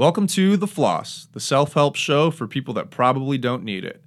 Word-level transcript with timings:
Welcome 0.00 0.28
to 0.28 0.56
The 0.56 0.66
Floss, 0.66 1.28
the 1.32 1.40
self 1.40 1.74
help 1.74 1.94
show 1.94 2.30
for 2.30 2.46
people 2.46 2.72
that 2.72 2.90
probably 2.90 3.36
don't 3.36 3.62
need 3.62 3.84
it. 3.84 4.02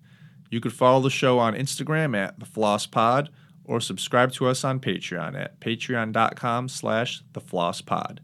You 0.50 0.60
could 0.60 0.74
follow 0.74 1.00
the 1.02 1.12
show 1.12 1.38
on 1.38 1.54
Instagram 1.54 2.18
at 2.18 2.40
The 2.40 2.48
Floss 2.48 2.88
Pod 2.88 3.30
or 3.64 3.80
subscribe 3.80 4.32
to 4.32 4.48
us 4.48 4.64
on 4.64 4.80
Patreon 4.80 5.40
at 5.40 5.60
patreon.com 5.60 6.70
slash 6.70 7.22
The 7.34 7.40
Floss 7.40 7.82
Pod. 7.82 8.22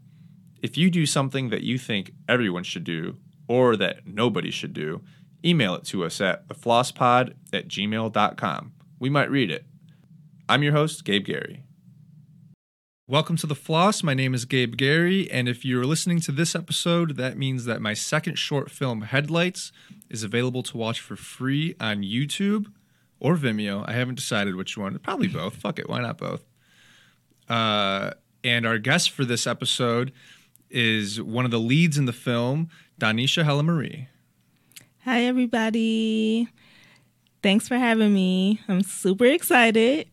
If 0.60 0.76
you 0.76 0.90
do 0.90 1.06
something 1.06 1.50
that 1.50 1.62
you 1.62 1.78
think 1.78 2.10
everyone 2.28 2.64
should 2.64 2.82
do 2.82 3.18
or 3.46 3.76
that 3.76 4.04
nobody 4.04 4.50
should 4.50 4.72
do, 4.72 5.02
email 5.44 5.76
it 5.76 5.84
to 5.84 6.04
us 6.04 6.20
at 6.20 6.48
theflosspod 6.48 7.34
at 7.52 7.68
gmail.com. 7.68 8.72
We 8.98 9.10
might 9.10 9.30
read 9.30 9.52
it. 9.52 9.64
I'm 10.48 10.64
your 10.64 10.72
host, 10.72 11.04
Gabe 11.04 11.24
Gary. 11.24 11.62
Welcome 13.10 13.36
to 13.38 13.48
The 13.48 13.56
Floss. 13.56 14.04
My 14.04 14.14
name 14.14 14.34
is 14.34 14.44
Gabe 14.44 14.76
Gary, 14.76 15.28
and 15.32 15.48
if 15.48 15.64
you're 15.64 15.84
listening 15.84 16.20
to 16.20 16.30
this 16.30 16.54
episode, 16.54 17.16
that 17.16 17.36
means 17.36 17.64
that 17.64 17.82
my 17.82 17.92
second 17.92 18.36
short 18.36 18.70
film, 18.70 19.02
Headlights, 19.02 19.72
is 20.08 20.22
available 20.22 20.62
to 20.62 20.76
watch 20.76 21.00
for 21.00 21.16
free 21.16 21.74
on 21.80 22.04
YouTube 22.04 22.72
or 23.18 23.34
Vimeo. 23.34 23.84
I 23.88 23.94
haven't 23.94 24.14
decided 24.14 24.54
which 24.54 24.78
one. 24.78 24.96
Probably 25.00 25.26
both. 25.26 25.56
Fuck 25.56 25.80
it. 25.80 25.88
Why 25.88 26.02
not 26.02 26.18
both? 26.18 26.44
Uh, 27.48 28.12
and 28.44 28.64
our 28.64 28.78
guest 28.78 29.10
for 29.10 29.24
this 29.24 29.44
episode 29.44 30.12
is 30.70 31.20
one 31.20 31.44
of 31.44 31.50
the 31.50 31.58
leads 31.58 31.98
in 31.98 32.04
the 32.04 32.12
film, 32.12 32.68
Donesha 33.00 33.44
Hella 33.44 33.64
Marie. 33.64 34.06
Hi, 35.04 35.22
everybody. 35.22 36.46
Thanks 37.42 37.66
for 37.66 37.76
having 37.76 38.14
me. 38.14 38.60
I'm 38.68 38.84
super 38.84 39.24
excited. 39.24 40.06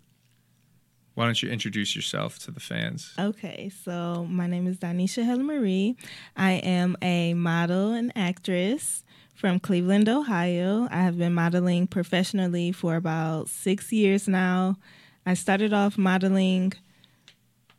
Why 1.18 1.26
don't 1.26 1.42
you 1.42 1.50
introduce 1.50 1.96
yourself 1.96 2.38
to 2.46 2.52
the 2.52 2.60
fans? 2.60 3.12
Okay, 3.18 3.72
so 3.84 4.28
my 4.30 4.46
name 4.46 4.68
is 4.68 4.78
Donesha 4.78 5.26
Helen 5.26 5.48
Marie. 5.48 5.98
I 6.36 6.52
am 6.52 6.96
a 7.02 7.34
model 7.34 7.92
and 7.94 8.12
actress 8.16 9.04
from 9.34 9.60
Cleveland, 9.60 10.08
Ohio. 10.08 10.88
I 10.92 10.98
have 10.98 11.18
been 11.18 11.34
modeling 11.34 11.88
professionally 11.88 12.72
for 12.72 12.96
about 12.96 13.50
six 13.50 13.92
years 13.92 14.28
now. 14.28 14.78
I 15.26 15.34
started 15.34 15.74
off 15.74 15.98
modeling 15.98 16.74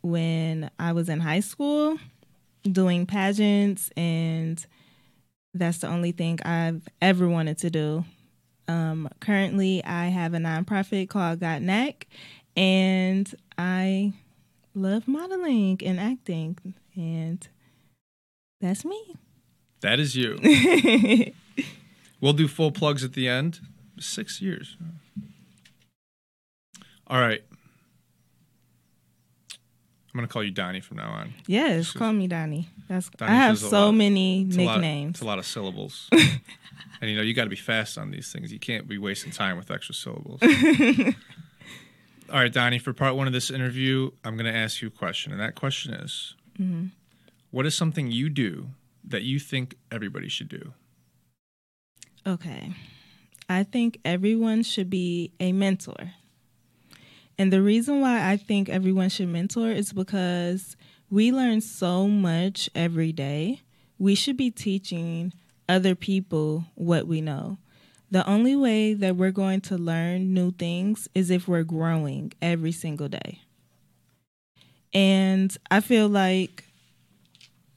when 0.01 0.69
I 0.77 0.91
was 0.91 1.07
in 1.07 1.21
high 1.21 1.39
school, 1.39 1.97
doing 2.69 3.05
pageants, 3.05 3.89
and 3.95 4.65
that's 5.53 5.77
the 5.77 5.87
only 5.87 6.11
thing 6.11 6.39
I've 6.43 6.85
ever 7.01 7.29
wanted 7.29 7.57
to 7.59 7.69
do. 7.69 8.03
Um, 8.69 9.09
currently, 9.19 9.83
I 9.83 10.09
have 10.09 10.35
a 10.35 10.37
nonprofit 10.37 11.09
called 11.09 11.39
Got 11.39 11.63
Knack, 11.63 12.05
and 12.55 13.33
I 13.57 14.13
love 14.75 15.07
modeling 15.07 15.79
and 15.85 15.99
acting, 15.99 16.57
and 16.95 17.47
that's 18.61 18.83
me. 18.85 19.15
That 19.81 19.99
is 19.99 20.15
you. 20.15 20.37
we'll 22.21 22.33
do 22.33 22.47
full 22.47 22.71
plugs 22.71 23.03
at 23.03 23.13
the 23.13 23.27
end. 23.27 23.59
Six 23.99 24.41
years. 24.41 24.77
All 27.07 27.19
right. 27.19 27.41
I'm 29.51 30.17
gonna 30.17 30.27
call 30.27 30.43
you 30.43 30.51
Donnie 30.51 30.79
from 30.81 30.97
now 30.97 31.09
on. 31.11 31.33
Yes, 31.47 31.85
Just- 31.85 31.97
call 31.97 32.11
me 32.13 32.27
Donnie. 32.27 32.67
That's 32.87 33.09
Donnie 33.09 33.31
I 33.31 33.35
have 33.35 33.59
so 33.59 33.85
lot. 33.87 33.91
many 33.95 34.41
It's 34.43 34.55
a 34.55 34.59
nicknames. 34.59 35.11
it's 35.15 35.21
a 35.21 35.25
lot 35.25 35.37
of 35.37 35.45
syllables. 35.45 36.09
and 36.11 37.09
you 37.09 37.15
know, 37.15 37.21
you 37.21 37.33
got 37.35 37.43
to 37.43 37.49
be 37.49 37.55
fast 37.55 37.97
on 37.97 38.09
these 38.11 38.31
things. 38.31 38.51
You 38.51 38.59
can't 38.59 38.87
be 38.87 38.97
wasting 38.97 39.31
time 39.31 39.57
with 39.57 39.69
extra 39.69 39.93
syllables. 39.93 40.41
All 42.31 42.39
right, 42.39 42.51
Donnie, 42.53 42.79
for 42.79 42.93
part 42.93 43.15
one 43.15 43.27
of 43.27 43.33
this 43.33 43.49
interview, 43.49 44.11
I'm 44.23 44.35
going 44.37 44.51
to 44.51 44.57
ask 44.57 44.81
you 44.81 44.87
a 44.87 44.91
question. 44.91 45.31
And 45.31 45.41
that 45.41 45.55
question 45.55 45.93
is 45.93 46.35
Mm-hmm. 46.59 46.87
what 47.51 47.65
is 47.65 47.73
something 47.73 48.11
you 48.11 48.29
do 48.29 48.67
that 49.05 49.23
you 49.23 49.39
think 49.39 49.75
everybody 49.91 50.27
should 50.27 50.49
do? 50.49 50.73
Okay. 52.27 52.73
I 53.47 53.63
think 53.63 53.99
everyone 54.03 54.63
should 54.63 54.89
be 54.89 55.31
a 55.39 55.53
mentor. 55.53 56.11
And 57.37 57.53
the 57.53 57.61
reason 57.61 58.01
why 58.01 58.29
I 58.29 58.35
think 58.35 58.67
everyone 58.67 59.07
should 59.07 59.29
mentor 59.29 59.71
is 59.71 59.93
because 59.93 60.75
we 61.09 61.31
learn 61.31 61.61
so 61.61 62.07
much 62.09 62.69
every 62.75 63.13
day. 63.13 63.61
We 63.97 64.13
should 64.15 64.35
be 64.35 64.51
teaching 64.51 65.33
other 65.69 65.95
people 65.95 66.65
what 66.75 67.07
we 67.07 67.21
know. 67.21 67.57
The 68.11 68.27
only 68.27 68.55
way 68.55 68.93
that 68.95 69.15
we're 69.15 69.31
going 69.31 69.61
to 69.61 69.77
learn 69.77 70.33
new 70.33 70.51
things 70.51 71.07
is 71.13 71.29
if 71.29 71.47
we're 71.47 71.63
growing 71.63 72.33
every 72.41 72.71
single 72.71 73.07
day. 73.07 73.41
And 74.93 75.55
I 75.69 75.81
feel 75.81 76.07
like 76.07 76.65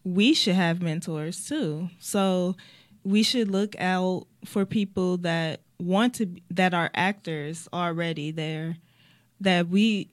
we 0.05 0.33
should 0.33 0.55
have 0.55 0.81
mentors 0.81 1.45
too. 1.45 1.91
So 1.99 2.57
we 3.05 3.23
should 3.23 3.51
look 3.51 3.79
out 3.79 4.27
for 4.45 4.65
people 4.65 5.19
that 5.19 5.61
want 5.79 6.15
to 6.15 6.29
that 6.51 6.73
are 6.73 6.91
actors 6.95 7.69
already 7.73 8.31
there 8.31 8.77
that 9.41 9.69
we 9.69 10.09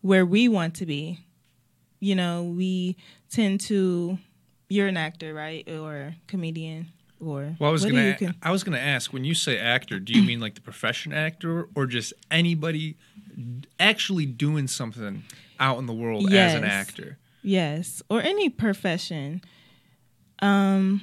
where 0.00 0.26
we 0.26 0.48
want 0.48 0.74
to 0.74 0.86
be. 0.86 1.20
You 2.00 2.16
know, 2.16 2.42
we 2.42 2.96
tend 3.30 3.60
to 3.62 4.18
you're 4.68 4.88
an 4.88 4.96
actor, 4.96 5.32
right? 5.32 5.68
Or 5.68 6.16
comedian 6.26 6.88
or 7.22 7.56
Well, 7.58 7.70
I 7.70 7.72
was 7.72 7.84
gonna, 7.84 8.16
con- 8.16 8.34
I 8.42 8.50
was 8.50 8.64
gonna 8.64 8.78
ask. 8.78 9.12
When 9.12 9.24
you 9.24 9.34
say 9.34 9.58
actor, 9.58 9.98
do 9.98 10.12
you 10.12 10.22
mean 10.22 10.40
like 10.40 10.54
the 10.54 10.60
profession 10.60 11.12
actor, 11.12 11.68
or 11.74 11.86
just 11.86 12.12
anybody 12.30 12.96
actually 13.78 14.26
doing 14.26 14.66
something 14.66 15.22
out 15.60 15.78
in 15.78 15.86
the 15.86 15.94
world 15.94 16.32
as 16.32 16.54
an 16.54 16.64
actor? 16.64 17.18
Yes, 17.42 18.02
or 18.08 18.20
any 18.20 18.48
profession. 18.48 19.42
Um 20.40 21.02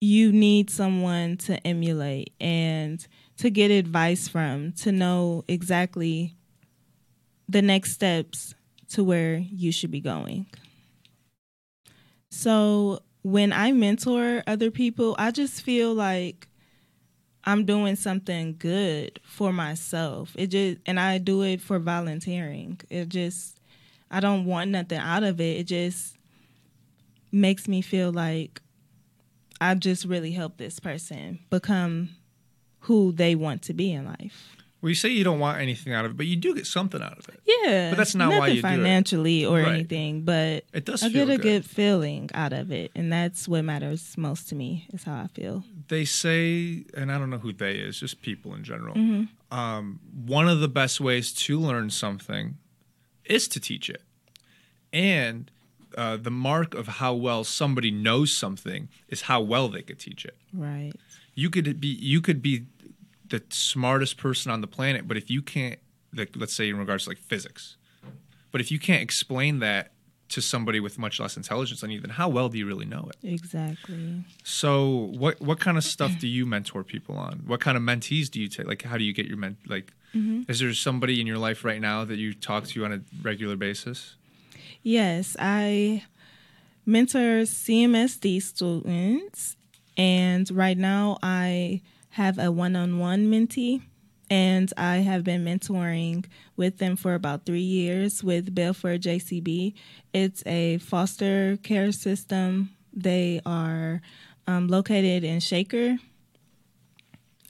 you 0.00 0.30
need 0.32 0.68
someone 0.68 1.36
to 1.38 1.66
emulate 1.66 2.34
and 2.38 3.06
to 3.38 3.48
get 3.48 3.70
advice 3.70 4.28
from, 4.28 4.72
to 4.72 4.92
know 4.92 5.44
exactly 5.48 6.36
the 7.48 7.62
next 7.62 7.92
steps 7.92 8.54
to 8.90 9.02
where 9.02 9.36
you 9.36 9.72
should 9.72 9.90
be 9.90 10.00
going. 10.00 10.44
So, 12.30 13.00
when 13.24 13.54
I 13.54 13.72
mentor 13.72 14.42
other 14.46 14.70
people, 14.70 15.16
I 15.18 15.30
just 15.30 15.62
feel 15.62 15.94
like 15.94 16.46
I'm 17.44 17.64
doing 17.64 17.96
something 17.96 18.56
good 18.58 19.18
for 19.24 19.50
myself. 19.50 20.36
It 20.36 20.48
just 20.48 20.78
and 20.84 21.00
I 21.00 21.18
do 21.18 21.42
it 21.42 21.62
for 21.62 21.78
volunteering. 21.78 22.80
It 22.90 23.08
just 23.08 23.58
I 24.10 24.20
don't 24.20 24.44
want 24.44 24.70
nothing 24.70 24.98
out 24.98 25.22
of 25.22 25.40
it. 25.40 25.58
It 25.60 25.64
just 25.64 26.16
makes 27.32 27.66
me 27.66 27.80
feel 27.80 28.12
like 28.12 28.60
I 29.58 29.74
just 29.74 30.04
really 30.04 30.32
helped 30.32 30.58
this 30.58 30.78
person 30.78 31.38
become 31.48 32.10
who 32.80 33.10
they 33.10 33.34
want 33.34 33.62
to 33.62 33.72
be 33.72 33.90
in 33.90 34.04
life. 34.04 34.53
Well, 34.84 34.90
you 34.90 34.94
say 34.96 35.08
you 35.08 35.24
don't 35.24 35.38
want 35.40 35.62
anything 35.62 35.94
out 35.94 36.04
of 36.04 36.10
it, 36.10 36.16
but 36.18 36.26
you 36.26 36.36
do 36.36 36.54
get 36.54 36.66
something 36.66 37.00
out 37.00 37.16
of 37.18 37.26
it. 37.30 37.40
Yeah, 37.46 37.88
But 37.88 37.96
that's 37.96 38.14
not 38.14 38.38
why 38.38 38.48
you 38.48 38.60
do 38.60 38.68
it. 38.68 38.70
financially 38.70 39.46
or 39.46 39.60
Right. 39.60 39.72
anything, 39.76 40.24
but 40.26 40.66
It 40.74 40.84
does 40.84 41.02
I 41.02 41.08
get 41.08 41.30
a 41.30 41.38
good. 41.38 41.40
good 41.42 41.64
feeling 41.64 42.28
out 42.34 42.52
of 42.52 42.70
it, 42.70 42.90
and 42.94 43.10
that's 43.10 43.48
what 43.48 43.64
matters 43.64 44.14
most 44.18 44.50
to 44.50 44.54
me. 44.54 44.86
Is 44.92 45.04
how 45.04 45.14
I 45.22 45.28
feel. 45.28 45.64
They 45.88 46.04
say, 46.04 46.84
and 46.92 47.10
I 47.10 47.16
don't 47.18 47.30
know 47.30 47.38
who 47.38 47.54
they 47.54 47.76
is, 47.76 47.98
just 47.98 48.20
people 48.20 48.54
in 48.54 48.62
general. 48.62 48.94
Mm-hmm. 48.94 49.58
Um, 49.58 50.00
one 50.26 50.48
of 50.48 50.60
the 50.60 50.68
best 50.68 51.00
ways 51.00 51.32
to 51.32 51.58
learn 51.58 51.88
something 51.88 52.58
is 53.24 53.48
to 53.48 53.60
teach 53.60 53.88
it, 53.88 54.02
and 54.92 55.50
uh, 55.96 56.18
the 56.18 56.30
mark 56.30 56.74
of 56.74 56.88
how 57.00 57.14
well 57.14 57.42
somebody 57.42 57.90
knows 57.90 58.36
something 58.36 58.88
is 59.08 59.22
how 59.22 59.40
well 59.40 59.68
they 59.68 59.80
could 59.80 59.98
teach 59.98 60.26
it. 60.26 60.36
Right. 60.52 60.92
you 61.36 61.50
could 61.50 61.80
be 61.80 61.88
you 61.88 62.20
could 62.20 62.40
be 62.42 62.66
the 63.34 63.42
smartest 63.50 64.16
person 64.16 64.52
on 64.52 64.60
the 64.60 64.66
planet 64.66 65.08
but 65.08 65.16
if 65.16 65.30
you 65.30 65.42
can't 65.42 65.78
like 66.14 66.30
let's 66.36 66.54
say 66.54 66.68
in 66.68 66.76
regards 66.76 67.04
to 67.04 67.10
like 67.10 67.18
physics 67.18 67.76
but 68.52 68.60
if 68.60 68.70
you 68.70 68.78
can't 68.78 69.02
explain 69.02 69.58
that 69.58 69.90
to 70.28 70.40
somebody 70.40 70.80
with 70.80 70.98
much 70.98 71.20
less 71.20 71.36
intelligence 71.36 71.80
than 71.80 71.90
you 71.90 72.00
then 72.00 72.10
how 72.10 72.28
well 72.28 72.48
do 72.48 72.56
you 72.56 72.66
really 72.66 72.84
know 72.84 73.08
it? 73.10 73.28
Exactly. 73.28 74.24
so 74.42 75.10
what 75.18 75.40
what 75.40 75.58
kind 75.60 75.76
of 75.76 75.84
stuff 75.84 76.18
do 76.18 76.28
you 76.28 76.46
mentor 76.46 76.84
people 76.84 77.16
on? 77.16 77.42
What 77.46 77.60
kind 77.60 77.76
of 77.76 77.82
mentees 77.82 78.30
do 78.30 78.40
you 78.40 78.48
take? 78.48 78.66
Like 78.66 78.82
how 78.82 78.96
do 78.96 79.04
you 79.04 79.12
get 79.12 79.26
your 79.26 79.36
men 79.36 79.56
like 79.66 79.92
mm-hmm. 80.14 80.42
is 80.48 80.60
there 80.60 80.72
somebody 80.72 81.20
in 81.20 81.26
your 81.26 81.38
life 81.38 81.64
right 81.64 81.80
now 81.80 82.04
that 82.04 82.16
you 82.16 82.32
talk 82.32 82.66
to 82.68 82.84
on 82.84 82.92
a 82.92 83.00
regular 83.22 83.56
basis? 83.56 84.14
Yes, 84.82 85.36
I 85.38 86.04
mentor 86.86 87.42
CMSD 87.42 88.42
students, 88.42 89.56
and 89.96 90.50
right 90.50 90.76
now 90.76 91.18
I 91.22 91.80
have 92.14 92.38
a 92.38 92.50
one 92.50 92.76
on 92.76 93.00
one 93.00 93.26
mentee, 93.26 93.82
and 94.30 94.72
I 94.76 94.98
have 94.98 95.24
been 95.24 95.44
mentoring 95.44 96.26
with 96.56 96.78
them 96.78 96.94
for 96.94 97.14
about 97.14 97.44
three 97.44 97.58
years 97.58 98.22
with 98.22 98.54
Bellefaire 98.54 99.00
JCB. 99.00 99.74
It's 100.12 100.42
a 100.46 100.78
foster 100.78 101.58
care 101.64 101.90
system. 101.90 102.70
They 102.92 103.40
are 103.44 104.00
um, 104.46 104.68
located 104.68 105.24
in 105.24 105.40
Shaker. 105.40 105.98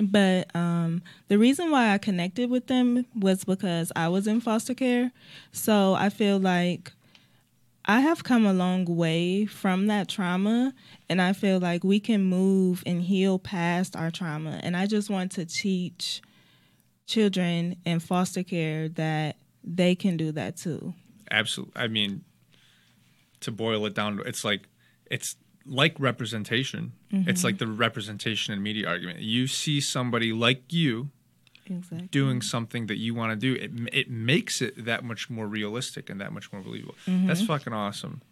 But 0.01 0.55
um, 0.57 1.03
the 1.29 1.39
reason 1.39 1.71
why 1.71 1.93
I 1.93 1.99
connected 1.99 2.49
with 2.49 2.67
them 2.67 3.05
was 3.15 3.45
because 3.45 3.93
I 3.95 4.09
was 4.09 4.27
in 4.27 4.41
foster 4.41 4.75
care. 4.75 5.13
So 5.53 5.93
I 5.93 6.09
feel 6.09 6.39
like 6.39 6.91
I 7.87 8.01
have 8.01 8.25
come 8.25 8.47
a 8.47 8.55
long 8.55 8.85
way 8.87 9.45
from 9.45 9.89
that 9.89 10.09
trauma, 10.09 10.73
and 11.09 11.21
I 11.21 11.35
feel 11.35 11.59
like 11.59 11.85
we 11.85 12.01
can 12.01 12.23
move 12.23 12.83
and 12.87 13.03
heal 13.03 13.39
past 13.39 13.95
our 13.95 14.11
trauma. 14.11 14.59
And 14.63 14.77
I 14.77 14.87
just 14.87 15.11
want 15.11 15.33
to 15.33 15.45
teach 15.45 16.23
children 17.07 17.77
in 17.85 18.01
foster 18.01 18.43
care 18.43 18.89
that 18.91 19.37
they 19.63 19.95
can 19.95 20.17
do 20.17 20.33
that 20.33 20.57
too. 20.57 20.95
Absolutely. 21.31 21.81
I 21.81 21.89
mean, 21.89 22.25
to 23.41 23.51
boil 23.51 23.85
it 23.87 23.95
down, 23.95 24.21
it's 24.25 24.45
like 24.45 24.69
it's 25.11 25.37
like 25.67 25.99
representation. 25.99 26.93
Mm-hmm. 27.13 27.29
It's 27.29 27.45
like 27.45 27.59
the 27.59 27.67
representation 27.67 28.55
and 28.55 28.63
media 28.63 28.89
argument. 28.89 29.21
You 29.21 29.47
see 29.47 29.81
somebody 29.81 30.33
like 30.33 30.73
you 30.73 31.11
Exactly. 31.67 32.09
doing 32.09 32.43
something 32.43 32.87
that 32.87 32.99
you 32.99 33.15
want 33.15 33.33
to 33.33 33.37
do, 33.37 33.55
it 33.61 33.71
it 33.93 34.11
makes 34.11 34.61
it 34.61 34.85
that 34.85 35.05
much 35.05 35.31
more 35.31 35.47
realistic 35.47 36.11
and 36.11 36.21
that 36.21 36.33
much 36.33 36.53
more 36.53 36.63
believable. 36.63 36.95
That's 37.07 37.43
fucking 37.45 37.73
awesome. 37.73 38.23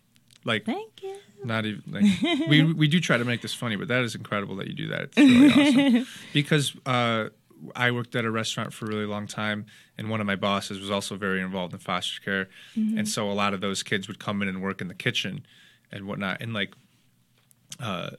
Like 0.44 0.64
Thank 0.64 1.02
you. 1.02 1.16
not 1.44 1.64
even 1.66 1.82
like 1.88 2.48
we 2.48 2.62
we 2.82 2.88
do 2.88 3.00
try 3.00 3.16
to 3.16 3.24
make 3.24 3.42
this 3.42 3.54
funny, 3.54 3.76
but 3.76 3.88
that 3.88 4.02
is 4.02 4.14
incredible 4.14 4.56
that 4.56 4.66
you 4.66 4.74
do 4.74 4.88
that. 4.88 5.02
It's 5.02 5.16
really 5.18 5.98
awesome 6.02 6.06
because 6.32 6.74
uh, 6.84 7.28
I 7.76 7.90
worked 7.92 8.16
at 8.16 8.24
a 8.24 8.30
restaurant 8.30 8.72
for 8.72 8.86
a 8.86 8.88
really 8.88 9.06
long 9.06 9.26
time, 9.26 9.66
and 9.96 10.10
one 10.10 10.20
of 10.20 10.26
my 10.26 10.36
bosses 10.36 10.80
was 10.80 10.90
also 10.90 11.16
very 11.16 11.40
involved 11.40 11.72
in 11.72 11.78
foster 11.78 12.20
care, 12.20 12.48
and 12.74 13.08
so 13.08 13.30
a 13.30 13.32
lot 13.32 13.54
of 13.54 13.60
those 13.60 13.82
kids 13.82 14.08
would 14.08 14.18
come 14.18 14.42
in 14.42 14.48
and 14.48 14.60
work 14.62 14.80
in 14.80 14.88
the 14.88 14.94
kitchen 14.94 15.46
and 15.92 16.06
whatnot, 16.06 16.40
and 16.40 16.52
like 16.52 16.74
uh, 17.80 18.10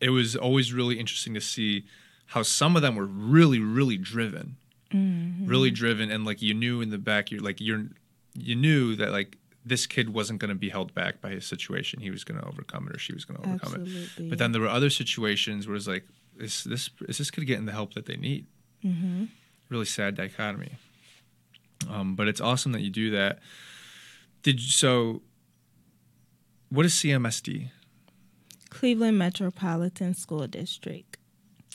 it 0.00 0.10
was 0.10 0.36
always 0.36 0.72
really 0.72 0.98
interesting 1.00 1.34
to 1.34 1.40
see 1.40 1.84
how 2.26 2.42
some 2.42 2.76
of 2.76 2.82
them 2.82 2.94
were 2.94 3.06
really 3.06 3.58
really 3.58 3.98
driven 3.98 4.56
really 4.92 5.70
driven 5.70 6.10
and 6.10 6.24
like 6.24 6.42
you 6.42 6.54
knew 6.54 6.80
in 6.80 6.90
the 6.90 6.98
back 6.98 7.30
you're 7.30 7.40
like 7.40 7.60
you're 7.60 7.86
you 8.34 8.54
knew 8.54 8.96
that 8.96 9.10
like 9.10 9.38
this 9.64 9.86
kid 9.86 10.12
wasn't 10.12 10.40
going 10.40 10.48
to 10.48 10.54
be 10.56 10.70
held 10.70 10.92
back 10.94 11.20
by 11.20 11.30
his 11.30 11.46
situation. 11.46 12.00
He 12.00 12.10
was 12.10 12.24
going 12.24 12.40
to 12.40 12.46
overcome 12.46 12.88
it 12.88 12.96
or 12.96 12.98
she 12.98 13.12
was 13.12 13.24
going 13.24 13.40
to 13.40 13.48
overcome 13.48 13.86
it. 13.86 14.28
But 14.28 14.38
then 14.38 14.50
there 14.50 14.60
were 14.60 14.68
other 14.68 14.90
situations 14.90 15.68
where 15.68 15.76
it's 15.76 15.86
like 15.86 16.04
is 16.38 16.64
this 16.64 16.90
is 17.08 17.18
this 17.18 17.30
kid 17.30 17.46
getting 17.46 17.66
the 17.66 17.72
help 17.72 17.94
that 17.94 18.06
they 18.06 18.16
need? 18.16 18.46
Mm-hmm. 18.84 19.26
really 19.68 19.84
sad 19.84 20.16
dichotomy. 20.16 20.72
Um, 21.88 22.16
but 22.16 22.26
it's 22.26 22.40
awesome 22.40 22.72
that 22.72 22.80
you 22.80 22.90
do 22.90 23.10
that. 23.12 23.38
Did 24.42 24.60
you, 24.60 24.70
so 24.70 25.22
what 26.68 26.84
is 26.84 26.94
cmsd 26.94 27.70
Cleveland 28.70 29.18
Metropolitan 29.18 30.14
School 30.14 30.46
District. 30.48 31.16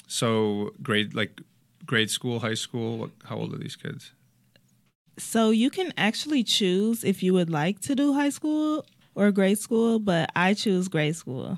so 0.07 0.73
grade 0.81 1.13
like 1.13 1.39
grade 1.87 2.11
school 2.11 2.39
high 2.39 2.53
school 2.53 3.09
how 3.25 3.37
old 3.37 3.53
are 3.53 3.57
these 3.57 3.75
kids 3.75 4.11
So 5.17 5.49
you 5.49 5.69
can 5.71 5.91
actually 5.97 6.43
choose 6.43 7.03
if 7.03 7.23
you 7.23 7.33
would 7.33 7.49
like 7.49 7.79
to 7.81 7.95
do 7.95 8.13
high 8.13 8.29
school 8.29 8.85
or 9.15 9.31
grade 9.31 9.57
school, 9.57 9.97
but 9.97 10.29
I 10.35 10.53
choose 10.53 10.87
grade 10.87 11.15
school. 11.15 11.57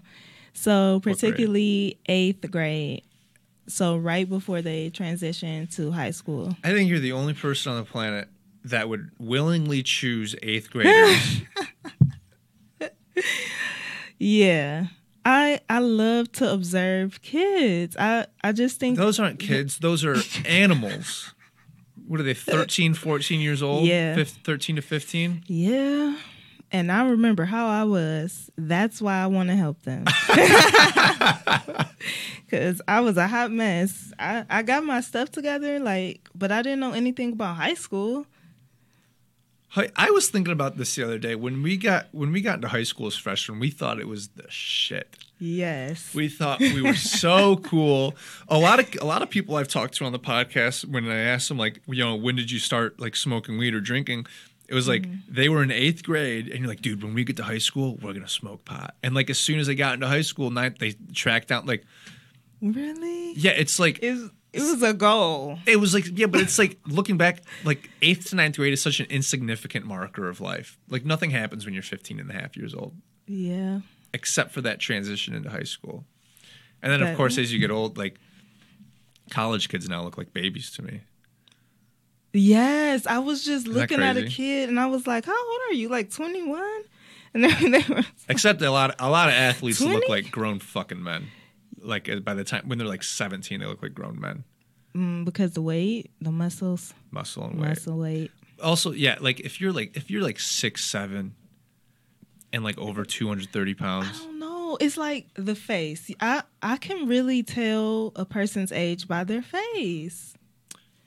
So 0.53 1.01
grade? 1.01 1.15
particularly 1.17 1.99
eighth 2.07 2.49
grade. 2.49 3.03
So 3.67 3.97
right 3.97 4.27
before 4.27 4.61
they 4.61 4.89
transition 4.91 5.67
to 5.75 5.91
high 5.91 6.11
school. 6.11 6.55
I 6.63 6.71
think 6.71 6.89
you're 6.89 6.99
the 7.03 7.11
only 7.11 7.33
person 7.33 7.73
on 7.73 7.77
the 7.79 7.83
planet 7.83 8.29
that 8.63 8.87
would 8.87 9.11
willingly 9.19 9.83
choose 9.83 10.35
eighth 10.41 10.71
graders. 10.71 11.41
Yeah. 14.19 14.87
I 15.25 15.59
I 15.69 15.79
love 15.79 16.31
to 16.33 16.51
observe 16.51 17.21
kids. 17.21 17.95
I 17.97 18.25
I 18.43 18.51
just 18.51 18.79
think 18.79 18.97
those 18.97 19.19
aren't 19.19 19.39
kids, 19.39 19.79
those 19.79 20.03
are 20.05 20.15
animals. 20.45 21.33
What 22.07 22.19
are 22.19 22.23
they, 22.23 22.33
13, 22.33 22.95
14 22.95 23.39
years 23.39 23.61
old? 23.61 23.85
Yeah. 23.85 24.15
Fif- 24.15 24.39
13 24.43 24.77
to 24.77 24.81
15? 24.81 25.43
yeah. 25.47 26.15
And 26.71 26.91
I 26.91 27.03
remember 27.09 27.45
how 27.45 27.67
I 27.67 27.83
was. 27.83 28.51
That's 28.55 29.01
why 29.01 29.23
I 29.23 29.27
want 29.27 29.49
to 29.49 29.55
help 29.55 29.81
them. 29.81 30.05
Cause 32.51 32.79
I 32.87 32.99
was 33.01 33.17
a 33.17 33.27
hot 33.27 33.51
mess. 33.51 34.11
I, 34.19 34.45
I 34.49 34.61
got 34.63 34.83
my 34.83 35.01
stuff 35.01 35.31
together, 35.31 35.79
like, 35.79 36.27
but 36.35 36.51
I 36.51 36.61
didn't 36.61 36.79
know 36.79 36.93
anything 36.93 37.33
about 37.33 37.55
high 37.55 37.73
school. 37.75 38.25
Hi- 39.73 39.91
I 39.95 40.09
was 40.11 40.29
thinking 40.29 40.51
about 40.51 40.77
this 40.77 40.95
the 40.95 41.03
other 41.03 41.19
day. 41.19 41.35
When 41.35 41.61
we 41.61 41.77
got 41.77 42.07
when 42.11 42.31
we 42.31 42.41
got 42.41 42.55
into 42.55 42.69
high 42.69 42.83
school 42.83 43.07
as 43.07 43.15
freshmen, 43.15 43.59
we 43.59 43.69
thought 43.69 43.99
it 43.99 44.07
was 44.07 44.29
the 44.29 44.49
shit. 44.49 45.15
Yes. 45.39 46.13
We 46.13 46.27
thought 46.27 46.59
we 46.59 46.81
were 46.81 46.95
so 46.95 47.57
cool. 47.63 48.15
A 48.47 48.57
lot 48.57 48.79
of 48.79 48.89
a 49.01 49.05
lot 49.05 49.21
of 49.21 49.29
people 49.29 49.55
I've 49.55 49.67
talked 49.67 49.93
to 49.95 50.05
on 50.05 50.11
the 50.11 50.19
podcast, 50.19 50.85
when 50.85 51.09
I 51.09 51.19
asked 51.19 51.49
them 51.49 51.57
like, 51.57 51.81
you 51.87 52.03
know, 52.03 52.15
when 52.15 52.35
did 52.35 52.51
you 52.51 52.59
start 52.59 52.99
like 52.99 53.15
smoking 53.15 53.57
weed 53.57 53.73
or 53.73 53.79
drinking? 53.79 54.25
It 54.67 54.73
was 54.73 54.87
like 54.87 55.03
mm-hmm. 55.03 55.33
they 55.33 55.49
were 55.49 55.63
in 55.63 55.71
eighth 55.71 56.03
grade, 56.03 56.47
and 56.47 56.59
you're 56.59 56.67
like, 56.67 56.81
dude, 56.81 57.03
when 57.03 57.13
we 57.13 57.23
get 57.23 57.37
to 57.37 57.43
high 57.43 57.57
school, 57.57 57.97
we're 58.01 58.13
gonna 58.13 58.27
smoke 58.27 58.65
pot. 58.65 58.95
And 59.01 59.15
like 59.15 59.29
as 59.29 59.39
soon 59.39 59.59
as 59.59 59.67
they 59.67 59.75
got 59.75 59.93
into 59.95 60.07
high 60.07 60.21
school, 60.21 60.51
ninth, 60.51 60.79
they 60.79 60.95
tracked 61.13 61.47
down 61.47 61.65
like, 61.65 61.85
really? 62.61 63.33
yeah, 63.33 63.51
it's 63.51 63.79
like 63.79 63.99
It, 64.03 64.31
it 64.53 64.61
was 64.61 64.81
a 64.81 64.93
goal. 64.93 65.59
it 65.65 65.77
was 65.79 65.93
like 65.93 66.05
yeah, 66.17 66.25
but 66.25 66.41
it's 66.41 66.57
like 66.57 66.79
looking 66.87 67.17
back, 67.17 67.41
like 67.63 67.89
eighth 68.01 68.29
to 68.29 68.35
ninth 68.35 68.55
grade 68.57 68.73
is 68.73 68.81
such 68.81 68.99
an 68.99 69.05
insignificant 69.09 69.85
marker 69.85 70.27
of 70.27 70.41
life. 70.41 70.77
Like 70.89 71.05
nothing 71.05 71.31
happens 71.31 71.65
when 71.65 71.73
you're 71.73 71.83
15 71.83 72.19
and 72.19 72.29
a 72.29 72.33
half 72.33 72.57
years 72.57 72.73
old. 72.73 72.95
Yeah. 73.27 73.81
except 74.13 74.51
for 74.51 74.61
that 74.61 74.79
transition 74.79 75.35
into 75.35 75.49
high 75.51 75.63
school. 75.63 76.03
And 76.81 76.91
then, 76.91 77.03
of 77.03 77.15
course, 77.17 77.37
as 77.37 77.53
you 77.53 77.59
get 77.59 77.69
old, 77.69 77.97
like 77.97 78.17
college 79.29 79.69
kids 79.69 79.87
now 79.87 80.01
look 80.01 80.17
like 80.17 80.33
babies 80.33 80.71
to 80.71 80.81
me. 80.81 81.01
Yes. 82.33 83.05
I 83.05 83.19
was 83.19 83.43
just 83.43 83.65
that 83.65 83.71
looking 83.73 84.01
at 84.01 84.17
a 84.17 84.25
kid 84.25 84.69
and 84.69 84.79
I 84.79 84.85
was 84.87 85.05
like, 85.07 85.25
How 85.25 85.31
old 85.51 85.59
are 85.69 85.73
you? 85.73 85.89
Like 85.89 86.11
21? 86.11 86.61
And 87.33 87.43
then 87.43 87.71
they 87.71 87.83
were 87.87 88.03
Except 88.27 88.61
a 88.63 88.71
lot, 88.71 88.95
a 88.99 89.09
lot 89.09 89.27
of 89.29 89.35
athletes 89.35 89.81
look 89.81 90.09
like 90.09 90.31
grown 90.31 90.57
fucking 90.59 91.01
men. 91.03 91.27
Like 91.83 92.09
uh, 92.09 92.19
by 92.19 92.33
the 92.33 92.43
time 92.43 92.63
when 92.67 92.77
they're 92.77 92.87
like 92.87 93.03
17, 93.03 93.59
they 93.59 93.65
look 93.65 93.81
like 93.81 93.93
grown 93.93 94.19
men, 94.19 94.43
mm, 94.95 95.25
because 95.25 95.51
the 95.53 95.61
weight, 95.61 96.11
the 96.21 96.31
muscles, 96.31 96.93
muscle 97.11 97.45
and 97.45 97.59
weight. 97.59 97.69
muscle 97.69 97.97
weight. 97.97 98.31
Also, 98.61 98.91
yeah, 98.91 99.17
like 99.21 99.39
if 99.39 99.61
you're 99.61 99.71
like 99.71 99.95
if 99.95 100.09
you're 100.11 100.21
like 100.23 100.39
six 100.39 100.83
seven, 100.85 101.35
and 102.51 102.63
like 102.63 102.77
over 102.77 103.05
230 103.05 103.73
pounds. 103.75 104.07
I 104.21 104.23
don't 104.25 104.39
know. 104.39 104.77
It's 104.79 104.97
like 104.97 105.27
the 105.35 105.55
face. 105.55 106.11
I 106.19 106.43
I 106.61 106.77
can 106.77 107.07
really 107.07 107.41
tell 107.43 108.11
a 108.15 108.25
person's 108.25 108.71
age 108.71 109.07
by 109.07 109.23
their 109.23 109.41
face. 109.41 110.35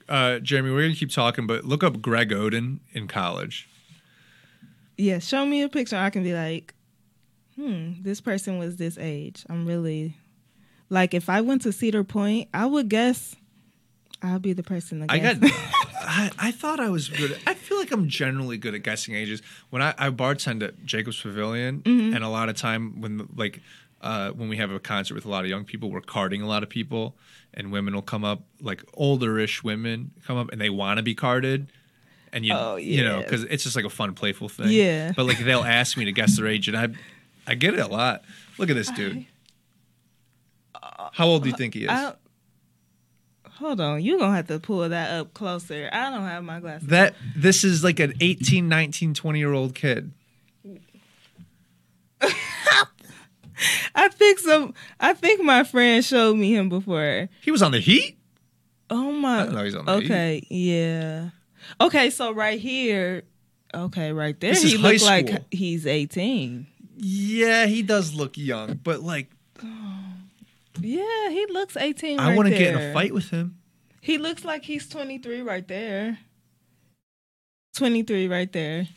uh, 0.08 0.38
Jeremy, 0.40 0.70
we're 0.72 0.82
gonna 0.82 0.94
keep 0.94 1.10
talking, 1.10 1.46
but 1.46 1.64
look 1.64 1.82
up 1.84 2.00
Greg 2.02 2.30
Oden 2.30 2.80
in 2.92 3.06
college. 3.08 3.68
Yeah, 4.98 5.18
show 5.20 5.46
me 5.46 5.62
a 5.62 5.68
picture. 5.68 5.96
I 5.96 6.10
can 6.10 6.22
be 6.22 6.34
like, 6.34 6.74
hmm, 7.56 7.92
this 8.02 8.20
person 8.20 8.58
was 8.58 8.76
this 8.76 8.98
age. 8.98 9.44
I'm 9.48 9.66
really 9.66 10.16
like, 10.92 11.14
if 11.14 11.28
I 11.28 11.40
went 11.40 11.62
to 11.62 11.72
Cedar 11.72 12.04
Point, 12.04 12.48
I 12.52 12.66
would 12.66 12.88
guess 12.88 13.34
I'll 14.22 14.38
be 14.38 14.52
the 14.52 14.62
person 14.62 15.00
to 15.00 15.06
I 15.12 15.18
guess. 15.18 15.38
got. 15.38 15.50
I, 16.04 16.30
I 16.38 16.50
thought 16.50 16.80
I 16.80 16.88
was 16.90 17.08
good. 17.08 17.38
I 17.46 17.54
feel 17.54 17.78
like 17.78 17.90
I'm 17.92 18.08
generally 18.08 18.58
good 18.58 18.74
at 18.74 18.82
guessing 18.82 19.14
ages. 19.14 19.40
When 19.70 19.80
I, 19.82 19.94
I 19.96 20.10
bartend 20.10 20.62
at 20.62 20.84
Jacob's 20.84 21.20
Pavilion, 21.20 21.80
Mm-hmm. 21.82 22.14
and 22.14 22.24
a 22.24 22.28
lot 22.28 22.48
of 22.48 22.56
time 22.56 23.00
when 23.00 23.28
like 23.36 23.60
uh, 24.00 24.30
when 24.32 24.48
we 24.48 24.56
have 24.56 24.70
a 24.72 24.80
concert 24.80 25.14
with 25.14 25.24
a 25.24 25.28
lot 25.28 25.44
of 25.44 25.50
young 25.50 25.64
people, 25.64 25.90
we're 25.90 26.00
carding 26.00 26.42
a 26.42 26.46
lot 26.46 26.62
of 26.64 26.68
people, 26.68 27.14
and 27.54 27.70
women 27.72 27.94
will 27.94 28.02
come 28.02 28.24
up, 28.24 28.42
like 28.60 28.82
older-ish 28.94 29.62
women 29.62 30.10
come 30.26 30.36
up, 30.36 30.50
and 30.50 30.60
they 30.60 30.70
want 30.70 30.98
to 30.98 31.02
be 31.04 31.14
carded. 31.14 31.68
And 32.32 32.44
you, 32.44 32.52
Oh, 32.54 32.76
you 32.76 33.04
know, 33.04 33.20
because 33.22 33.44
it's 33.44 33.62
just 33.62 33.76
like 33.76 33.84
a 33.84 33.90
fun, 33.90 34.14
playful 34.14 34.48
thing. 34.48 34.68
Yeah. 34.70 35.12
But 35.14 35.26
like 35.26 35.38
they'll 35.38 35.62
ask 35.64 35.96
me 35.96 36.04
to 36.06 36.12
guess 36.12 36.36
their 36.36 36.46
age, 36.48 36.66
and 36.68 36.76
I, 36.76 36.88
I 37.46 37.54
get 37.54 37.74
it 37.74 37.80
a 37.80 37.86
lot. 37.86 38.22
Look 38.58 38.70
at 38.70 38.74
this 38.76 38.90
dude. 38.90 39.24
How 41.12 41.26
old 41.26 41.42
do 41.42 41.48
you 41.50 41.56
think 41.56 41.74
he 41.74 41.84
is? 41.84 41.90
I- 41.90 42.14
hold 43.62 43.80
on, 43.80 44.02
you're 44.02 44.18
gonna 44.18 44.34
have 44.34 44.48
to 44.48 44.58
pull 44.58 44.88
that 44.88 45.10
up 45.10 45.34
closer. 45.34 45.88
I 45.92 46.10
don't 46.10 46.22
have 46.22 46.42
my 46.44 46.60
glasses. 46.60 46.88
That 46.88 47.14
this 47.36 47.64
is 47.64 47.84
like 47.84 48.00
an 48.00 48.14
18, 48.20 48.68
19, 48.68 49.14
20 49.14 49.38
year 49.38 49.52
old 49.52 49.74
kid. 49.74 50.12
I 53.94 54.08
think 54.08 54.38
some. 54.38 54.74
I 54.98 55.14
think 55.14 55.42
my 55.42 55.64
friend 55.64 56.04
showed 56.04 56.36
me 56.36 56.54
him 56.54 56.68
before. 56.68 57.28
He 57.42 57.50
was 57.50 57.62
on 57.62 57.72
the 57.72 57.80
Heat. 57.80 58.18
Oh 58.90 59.12
my. 59.12 59.40
I 59.40 59.42
didn't 59.42 59.54
know 59.54 59.64
he's 59.64 59.74
on 59.74 59.84
the 59.86 59.92
Okay, 59.92 60.46
yeah. 60.50 61.30
Okay, 61.80 62.10
so 62.10 62.32
right 62.32 62.58
here. 62.58 63.22
Okay, 63.74 64.12
right 64.12 64.38
there, 64.38 64.52
This 64.52 64.62
he 64.62 64.74
is 64.74 64.80
looks 64.80 65.04
like 65.04 65.44
he's 65.50 65.86
18. 65.86 66.66
Yeah, 66.96 67.66
he 67.66 67.82
does 67.82 68.12
look 68.12 68.36
young, 68.36 68.74
but 68.74 69.00
like 69.00 69.30
oh. 69.64 69.91
Yeah, 70.80 71.28
he 71.30 71.46
looks 71.50 71.76
18. 71.76 72.18
I 72.18 72.28
right 72.28 72.36
want 72.36 72.48
to 72.48 72.54
get 72.56 72.74
in 72.74 72.80
a 72.80 72.92
fight 72.92 73.12
with 73.14 73.30
him. 73.30 73.58
He 74.00 74.18
looks 74.18 74.44
like 74.44 74.64
he's 74.64 74.88
23 74.88 75.42
right 75.42 75.66
there. 75.68 76.18
23 77.76 78.28
right 78.28 78.52
there. 78.52 78.88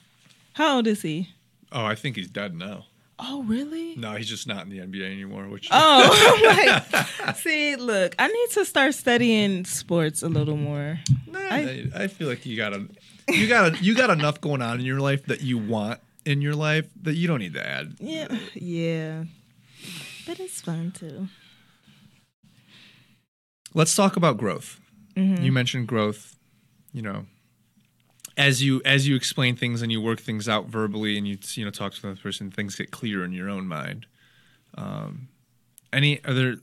How 0.54 0.78
old 0.78 0.88
is 0.88 1.02
he? 1.02 1.30
Oh, 1.72 1.86
I 1.86 1.96
think 1.96 2.16
he's 2.16 2.30
dead 2.30 2.56
now. 2.56 2.86
Oh, 3.18 3.44
really? 3.44 3.96
No, 3.96 4.14
he's 4.14 4.28
just 4.28 4.46
not 4.48 4.66
in 4.66 4.70
the 4.70 4.80
NBA 4.80 5.06
anymore. 5.10 5.48
Which 5.48 5.70
Oh, 5.72 6.84
I'm 6.92 7.24
like, 7.26 7.36
see, 7.38 7.76
look, 7.78 8.14
I 8.20 8.28
need 8.28 8.50
to 8.52 8.66
start 8.66 8.94
studying 8.94 9.64
sports 9.66 10.22
a 10.24 10.28
little 10.28 10.58
more. 10.58 11.00
Nah, 11.28 11.40
I- 11.40 11.90
I, 11.96 12.04
I 12.04 12.08
feel 12.08 12.28
like 12.28 12.46
you 12.46 12.58
got 12.58 12.74
a 12.74 12.88
you 13.30 13.48
got 13.48 13.74
a, 13.74 13.84
you 13.84 13.96
got 13.96 14.10
enough 14.10 14.40
going 14.42 14.62
on 14.62 14.80
in 14.80 14.86
your 14.86 15.00
life 15.00 15.26
that 15.28 15.42
you 15.42 15.58
want 15.58 16.00
in 16.26 16.42
your 16.42 16.54
life 16.56 16.88
that 17.04 17.16
you 17.16 17.28
don't 17.28 17.40
need 17.40 17.54
to 17.54 17.66
add. 17.66 17.96
Yeah, 18.00 18.28
yeah, 18.54 19.24
but 20.28 20.40
it's 20.40 20.62
fun 20.62 20.92
too. 20.92 21.28
Let's 23.76 23.94
talk 23.96 24.16
about 24.16 24.38
growth. 24.38 24.80
Mhm. 25.16 25.44
You 25.44 25.52
mentioned 25.52 25.88
growth. 25.88 26.38
You 26.92 27.02
know, 27.02 27.26
as 28.38 28.64
you 28.64 28.82
as 28.86 29.06
you 29.08 29.16
explain 29.16 29.56
things 29.58 29.82
and 29.82 29.92
you 29.92 30.02
work 30.02 30.22
things 30.22 30.48
out 30.48 30.68
verbally, 30.68 31.18
and 31.18 31.28
you 31.28 31.38
you 31.56 31.66
know 31.66 31.72
talk 31.72 31.94
to 31.94 32.08
another 32.08 32.22
person, 32.22 32.50
things 32.50 32.76
get 32.76 32.90
clear 32.90 33.24
in 33.24 33.34
your 33.34 33.50
own 33.50 33.68
mind. 33.68 34.08
Um, 34.76 35.28
any 35.92 36.24
are 36.26 36.34
there 36.34 36.56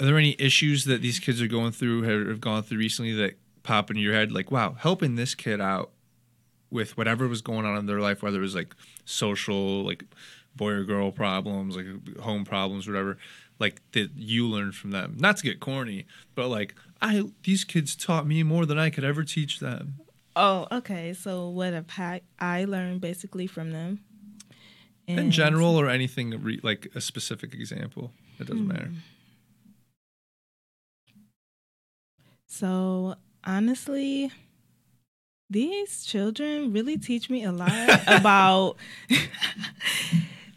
are 0.00 0.06
there 0.06 0.18
any 0.18 0.34
issues 0.38 0.84
that 0.84 1.00
these 1.00 1.20
kids 1.20 1.40
are 1.40 1.46
going 1.46 1.72
through 1.72 2.02
have, 2.02 2.28
have 2.28 2.40
gone 2.40 2.62
through 2.64 2.78
recently 2.78 3.12
that 3.14 3.38
pop 3.62 3.88
into 3.90 4.02
your 4.02 4.14
head? 4.14 4.32
Like, 4.32 4.50
wow, 4.50 4.74
helping 4.78 5.14
this 5.14 5.34
kid 5.34 5.60
out 5.60 5.90
with 6.70 6.96
whatever 6.96 7.28
was 7.28 7.40
going 7.40 7.64
on 7.64 7.78
in 7.78 7.86
their 7.86 8.00
life, 8.00 8.22
whether 8.22 8.38
it 8.38 8.42
was 8.42 8.54
like 8.54 8.74
social, 9.04 9.84
like 9.84 10.04
boy 10.54 10.70
or 10.70 10.84
girl 10.84 11.12
problems, 11.12 11.76
like 11.76 11.86
home 12.18 12.44
problems, 12.44 12.86
whatever, 12.86 13.16
like 13.58 13.80
that 13.92 14.10
you 14.16 14.46
learned 14.48 14.74
from 14.74 14.90
them. 14.90 15.16
Not 15.18 15.36
to 15.38 15.42
get 15.42 15.60
corny, 15.60 16.06
but 16.34 16.48
like 16.48 16.74
I 17.02 17.24
these 17.42 17.64
kids 17.64 17.94
taught 17.96 18.26
me 18.26 18.42
more 18.42 18.66
than 18.66 18.78
I 18.78 18.90
could 18.90 19.04
ever 19.04 19.24
teach 19.24 19.60
them. 19.60 19.94
Oh, 20.36 20.66
okay. 20.70 21.12
So 21.14 21.48
what 21.48 21.72
have 21.72 21.86
I, 21.98 22.20
I 22.38 22.64
learned 22.64 23.00
basically 23.00 23.46
from 23.46 23.72
them? 23.72 24.00
In 25.06 25.30
general 25.30 25.74
or 25.76 25.88
anything 25.88 26.30
re- 26.42 26.60
like 26.62 26.88
a 26.94 27.00
specific 27.00 27.54
example. 27.54 28.12
It 28.38 28.46
doesn't 28.46 28.62
Hmm. 28.62 28.68
matter. 28.68 28.90
So 32.46 33.16
honestly, 33.44 34.30
these 35.50 36.04
children 36.04 36.72
really 36.72 36.98
teach 36.98 37.30
me 37.30 37.44
a 37.44 37.52
lot 37.52 37.88
about. 38.06 38.76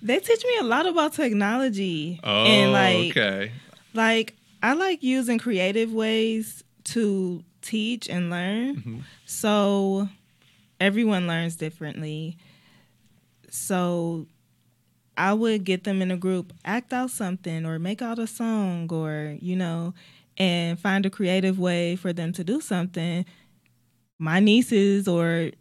they 0.01 0.19
teach 0.19 0.43
me 0.45 0.57
a 0.59 0.63
lot 0.63 0.85
about 0.85 1.13
technology 1.13 2.19
Oh, 2.23 2.45
and 2.45 2.71
like 2.73 3.17
okay. 3.17 3.51
like 3.93 4.35
I 4.63 4.73
like 4.73 5.03
using 5.03 5.37
creative 5.39 5.91
ways 5.93 6.63
to 6.85 7.43
teach 7.61 8.09
and 8.09 8.29
learn. 8.29 8.75
Mhm. 8.77 9.01
So 9.25 10.09
everyone 10.79 11.27
learns 11.27 11.55
differently. 11.55 12.37
So 13.49 14.27
I 15.17 15.33
would 15.33 15.63
get 15.63 15.83
them 15.83 16.01
in 16.01 16.09
a 16.11 16.17
group, 16.17 16.53
act 16.63 16.93
out 16.93 17.11
something 17.11 17.65
or 17.65 17.79
make 17.79 18.01
out 18.01 18.17
a 18.19 18.27
song 18.27 18.87
or, 18.91 19.37
you 19.41 19.55
know, 19.55 19.93
and 20.37 20.79
find 20.79 21.05
a 21.05 21.09
creative 21.09 21.59
way 21.59 21.95
for 21.95 22.13
them 22.13 22.31
to 22.33 22.43
do 22.43 22.61
something. 22.61 23.25
My 24.17 24.39
nieces 24.39 25.07
or 25.07 25.51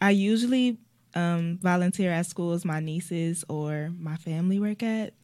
I 0.00 0.10
usually 0.10 0.78
um, 1.14 1.58
volunteer 1.62 2.10
at 2.10 2.26
schools 2.26 2.64
my 2.64 2.80
nieces 2.80 3.44
or 3.48 3.90
my 3.98 4.16
family 4.16 4.58
work 4.58 4.82
at. 4.82 5.14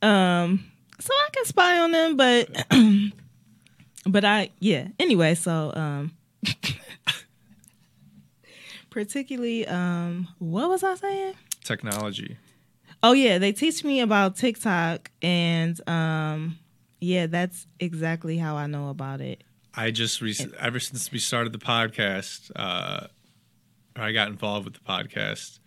Um, 0.00 0.64
so 1.00 1.12
I 1.12 1.28
can 1.32 1.44
spy 1.44 1.78
on 1.78 1.92
them, 1.92 2.16
but 2.16 2.66
but 4.06 4.24
I 4.24 4.50
yeah. 4.60 4.88
Anyway, 4.98 5.34
so 5.34 5.72
um 5.74 6.12
particularly 8.90 9.66
um 9.66 10.28
what 10.38 10.68
was 10.68 10.82
I 10.82 10.94
saying? 10.94 11.34
Technology. 11.64 12.36
Oh 13.02 13.12
yeah, 13.12 13.38
they 13.38 13.52
teach 13.52 13.84
me 13.84 14.00
about 14.00 14.36
TikTok 14.36 15.10
and 15.22 15.80
um 15.88 16.58
yeah, 17.00 17.26
that's 17.26 17.66
exactly 17.78 18.38
how 18.38 18.56
I 18.56 18.66
know 18.66 18.88
about 18.88 19.20
it. 19.20 19.44
I 19.74 19.92
just 19.92 20.20
rec- 20.20 20.52
ever 20.58 20.80
since 20.80 21.12
we 21.12 21.20
started 21.20 21.52
the 21.52 21.58
podcast, 21.60 22.50
uh, 22.56 23.06
I 23.98 24.12
got 24.12 24.28
involved 24.28 24.64
with 24.64 24.74
the 24.74 24.80
podcast, 24.80 25.58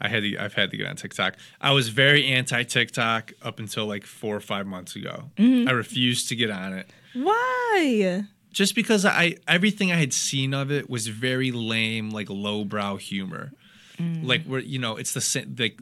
I 0.00 0.08
had 0.08 0.22
to, 0.22 0.36
I've 0.38 0.54
had 0.54 0.70
to 0.70 0.76
get 0.76 0.86
on 0.86 0.96
TikTok. 0.96 1.36
I 1.60 1.72
was 1.72 1.88
very 1.88 2.26
anti 2.26 2.62
TikTok 2.62 3.32
up 3.42 3.58
until 3.58 3.86
like 3.86 4.04
four 4.04 4.36
or 4.36 4.40
five 4.40 4.66
months 4.66 4.94
ago. 4.96 5.30
Mm-hmm. 5.36 5.68
I 5.68 5.72
refused 5.72 6.28
to 6.28 6.36
get 6.36 6.50
on 6.50 6.72
it 6.72 6.90
Why? 7.14 8.24
just 8.50 8.74
because 8.74 9.04
I 9.04 9.36
everything 9.46 9.92
I 9.92 9.96
had 9.96 10.12
seen 10.12 10.54
of 10.54 10.70
it 10.70 10.88
was 10.88 11.08
very 11.08 11.52
lame, 11.52 12.10
like 12.10 12.28
lowbrow 12.30 12.96
humor. 12.96 13.52
Mm. 13.98 14.26
Like 14.26 14.44
where 14.44 14.60
you 14.60 14.78
know 14.78 14.96
it's 14.96 15.12
the 15.12 15.20
same 15.20 15.54
like 15.58 15.80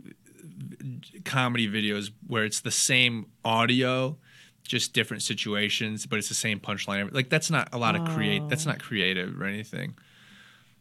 comedy 1.25 1.68
videos 1.68 2.11
where 2.26 2.45
it's 2.45 2.61
the 2.61 2.71
same 2.71 3.26
audio, 3.45 4.16
just 4.62 4.92
different 4.92 5.23
situations, 5.23 6.06
but 6.06 6.18
it's 6.18 6.28
the 6.28 6.35
same 6.35 6.61
punchline. 6.61 7.12
Like 7.12 7.28
that's 7.28 7.50
not 7.50 7.68
a 7.73 7.78
lot 7.78 7.97
of 7.97 8.06
create. 8.09 8.49
That's 8.49 8.66
not 8.66 8.83
creative 8.83 9.40
or 9.40 9.45
anything. 9.45 9.97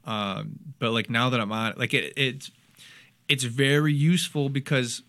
Um, 0.06 0.60
but 0.80 0.92
like 0.92 1.10
now 1.10 1.30
that 1.30 1.40
I'm 1.40 1.52
on, 1.52 1.74
like 1.78 1.94
it, 1.94 2.14
it's 2.16 2.52
it's 3.28 3.44
very 3.44 3.94
useful 3.94 4.50
because 4.50 5.02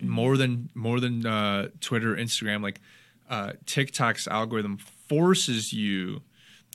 more 0.00 0.36
than 0.36 0.70
more 0.74 1.00
than 1.00 1.26
uh, 1.26 1.68
Twitter, 1.80 2.14
Instagram, 2.14 2.62
like 2.62 2.80
uh, 3.28 3.52
TikTok's 3.66 4.28
algorithm 4.28 4.78
forces 4.78 5.72
you 5.72 6.22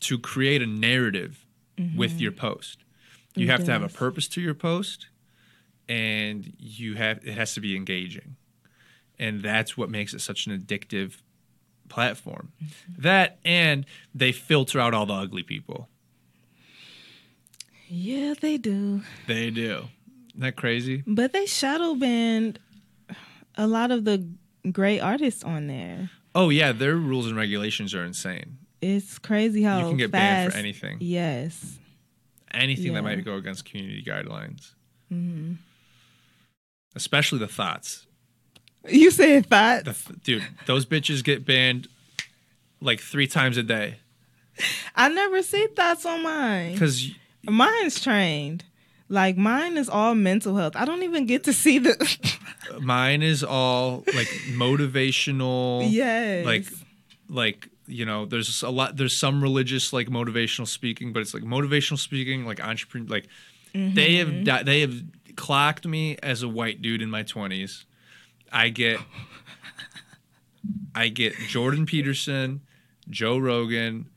to 0.02 0.18
create 0.18 0.62
a 0.62 0.68
narrative 0.68 1.46
with 1.96 2.20
your 2.22 2.32
post. 2.32 2.84
You 3.36 3.48
It 3.48 3.50
have 3.50 3.64
to 3.66 3.72
have 3.72 3.82
a 3.84 3.88
purpose 3.90 4.28
to 4.30 4.42
your 4.42 4.54
post, 4.54 5.08
and 5.88 6.54
you 6.60 6.96
have 6.96 7.26
it 7.26 7.34
has 7.34 7.54
to 7.54 7.62
be 7.62 7.76
engaging, 7.76 8.36
and 9.18 9.42
that's 9.42 9.78
what 9.78 9.90
makes 9.90 10.14
it 10.14 10.20
such 10.20 10.48
an 10.48 10.58
addictive 10.58 11.22
platform. 11.90 12.52
That 12.98 13.40
and 13.46 13.86
they 14.14 14.32
filter 14.32 14.80
out 14.80 14.94
all 14.94 15.06
the 15.06 15.14
ugly 15.14 15.44
people. 15.44 15.88
Yeah, 17.94 18.36
they 18.40 18.58
do. 18.58 19.02
They 19.28 19.50
do. 19.50 19.88
Isn't 20.30 20.40
that 20.40 20.56
crazy? 20.56 21.04
But 21.06 21.34
they 21.34 21.46
shadow 21.46 21.94
banned 21.94 22.58
a 23.56 23.68
lot 23.68 23.92
of 23.92 24.06
the 24.06 24.26
great 24.72 25.02
artists 25.02 25.44
on 25.44 25.68
there. 25.68 26.10
Oh 26.34 26.50
yeah, 26.50 26.72
their 26.72 26.96
rules 26.96 27.28
and 27.28 27.36
regulations 27.36 27.94
are 27.94 28.06
insane. 28.06 28.60
It's 28.82 29.20
crazy 29.20 29.62
how 29.62 29.80
you 29.80 29.86
can 29.90 29.98
get 29.98 30.12
fast, 30.12 30.14
banned 30.14 30.54
for 30.54 30.58
anything. 30.58 30.98
Yes. 31.02 31.78
anything 32.54 32.94
that 32.94 33.04
might 33.04 33.24
go 33.26 33.36
against 33.36 33.66
community 33.66 34.04
guidelines, 34.04 34.72
hmm 35.10 35.54
especially 36.96 37.40
the 37.40 37.48
thoughts. 37.48 38.06
You 38.88 39.12
said 39.12 39.46
that. 39.46 39.86
The 39.86 39.94
th- 39.94 40.24
dude, 40.24 40.44
those 40.66 40.86
bitches 40.86 41.24
get 41.24 41.46
banned 41.46 41.88
like 42.82 43.00
three 43.00 43.28
times 43.28 43.56
a 43.58 43.64
day 43.64 44.00
I 44.96 45.08
never 45.10 45.42
see 45.44 45.68
thoughts 45.68 46.06
on 46.06 46.24
mine. 46.24 46.74
because 46.74 47.12
Mine's 47.48 48.00
trained. 48.02 48.64
Like 49.10 49.36
mine 49.36 49.78
is 49.78 49.90
all 49.90 50.16
mental 50.16 50.56
health. 50.56 50.76
I 50.76 50.86
don't 50.86 51.04
even 51.04 51.26
get 51.26 51.44
to 51.46 51.54
see 51.54 51.80
the. 51.80 51.96
mine 52.80 53.22
is 53.22 53.44
all 53.44 54.04
like 54.16 54.28
motivational. 54.54 55.86
yes. 55.92 56.46
like 56.46 56.66
like 57.30 57.68
you 57.88 58.06
know 58.06 58.26
there's 58.26 58.64
a 58.64 58.70
lot 58.70 58.96
there's 58.96 59.16
some 59.18 59.42
religious 59.42 59.92
like 59.92 60.08
motivational 60.08 60.68
speaking 60.68 61.12
but 61.12 61.20
it's 61.20 61.34
like 61.34 61.44
motivational 61.44 61.98
speaking 61.98 62.46
like 62.46 62.64
entrepreneur 62.64 63.08
like 63.10 63.28
they 63.74 64.16
have 64.16 64.44
di- 64.46 64.64
they 64.64 64.82
have 64.82 64.94
clocked 65.36 65.86
me 65.86 66.16
as 66.22 66.44
a 66.44 66.48
white 66.48 66.82
dude 66.82 67.02
in 67.02 67.10
my 67.10 67.24
20s 67.24 67.86
i 68.52 68.70
get 68.70 69.00
i 70.96 71.08
get 71.08 71.34
jordan 71.48 71.86
peterson 71.86 72.62
joe 73.10 73.38
rogan 73.38 74.08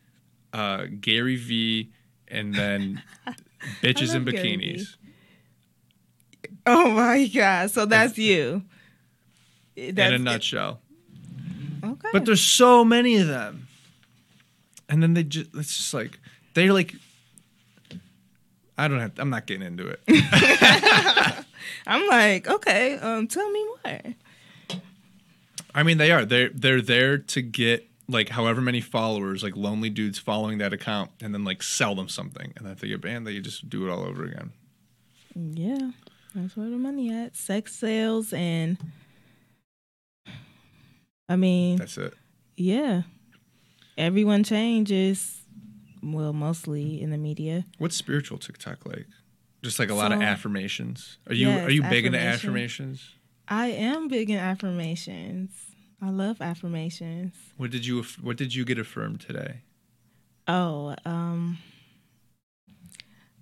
uh, 0.53 0.85
gary 1.01 1.37
vee 1.37 1.91
and 2.35 2.55
then 2.55 3.03
bitches 3.83 4.15
in 4.15 4.25
bikinis 4.25 4.97
Oh 6.67 6.91
my 6.93 7.27
god! 7.27 7.71
So 7.71 7.85
that's 7.85 8.17
you. 8.17 8.63
in 9.77 9.95
That's 9.95 10.13
a 10.13 10.15
it. 10.15 10.21
nutshell 10.21 10.81
Okay. 11.85 12.09
But 12.13 12.25
there's 12.25 12.41
so 12.41 12.85
many 12.85 13.17
of 13.17 13.27
them. 13.29 13.69
And 14.89 15.03
then 15.03 15.13
they 15.13 15.25
just 15.25 15.51
it's 15.55 15.77
just 15.77 15.93
like 15.93 16.19
they're 16.55 16.73
like 16.73 16.95
I 18.79 18.89
don't 18.89 19.01
have 19.01 19.13
I'm 19.19 19.29
not 19.31 19.47
getting 19.47 19.67
into 19.67 19.89
it. 19.89 20.01
I'm 21.87 22.07
like, 22.09 22.49
okay. 22.49 22.97
Um, 22.99 23.29
tell 23.29 23.51
me 23.51 23.65
more. 23.85 24.01
I 25.75 25.83
mean 25.83 25.99
they 25.99 26.11
are. 26.13 26.25
They're 26.25 26.49
they're 26.49 26.81
there 26.81 27.19
to 27.19 27.43
get 27.43 27.87
like 28.09 28.29
however 28.31 28.61
many 28.61 28.81
followers, 28.81 29.43
like 29.43 29.57
lonely 29.57 29.91
dudes 29.91 30.19
following 30.19 30.59
that 30.59 30.73
account 30.73 31.11
and 31.21 31.33
then 31.35 31.45
like 31.45 31.63
sell 31.63 31.95
them 31.95 32.09
something. 32.09 32.53
And 32.57 32.67
then 32.67 32.73
if 32.73 32.81
they 32.81 32.89
get 32.89 33.01
banned, 33.01 33.27
they 33.27 33.39
just 33.41 33.69
do 33.69 33.87
it 33.87 33.91
all 33.91 34.03
over 34.05 34.25
again. 34.25 34.53
Yeah, 35.35 35.91
that's 36.35 36.57
where 36.57 36.71
the 36.71 36.77
money 36.77 37.13
at. 37.13 37.37
Sex 37.37 37.75
sales 37.75 38.33
and. 38.33 38.79
I 41.29 41.37
mean, 41.37 41.79
That's 41.79 41.97
it. 41.97 42.13
yeah. 42.57 43.03
Everyone 43.97 44.45
changes. 44.45 45.41
Well, 46.03 46.35
mostly 46.35 47.01
in 47.01 47.11
the 47.11 47.17
media. 47.17 47.65
What's 47.79 47.97
spiritual 47.97 48.37
TikTok 48.37 48.85
like? 48.85 49.07
Just 49.63 49.79
like 49.79 49.89
a 49.89 49.95
lot 49.95 50.13
of 50.13 50.21
affirmations. 50.21 51.17
Are 51.27 51.33
you 51.35 51.47
Yes, 51.49 51.67
are 51.67 51.71
you 51.73 51.83
big 51.83 52.05
into 52.05 52.19
affirmations? 52.19 53.15
I 53.49 53.69
am 53.69 54.09
big 54.09 54.29
in 54.29 54.37
affirmations. 54.37 55.51
I 56.05 56.11
love 56.11 56.43
affirmations. 56.43 57.35
What 57.57 57.71
did 57.71 57.87
you 57.87 58.03
what 58.21 58.37
did 58.37 58.55
you 58.55 58.65
get 58.65 58.79
affirmed 58.79 59.21
today? 59.21 59.63
Oh, 60.47 60.95
um 61.05 61.59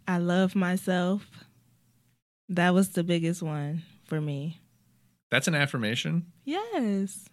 I 0.06 0.18
love 0.18 0.54
myself. 0.54 1.26
That 2.48 2.74
was 2.74 2.90
the 2.90 3.02
biggest 3.02 3.42
one 3.42 3.82
for 4.04 4.20
me. 4.20 4.60
That's 5.30 5.48
an 5.48 5.54
affirmation. 5.54 6.26
Yes. 6.44 7.24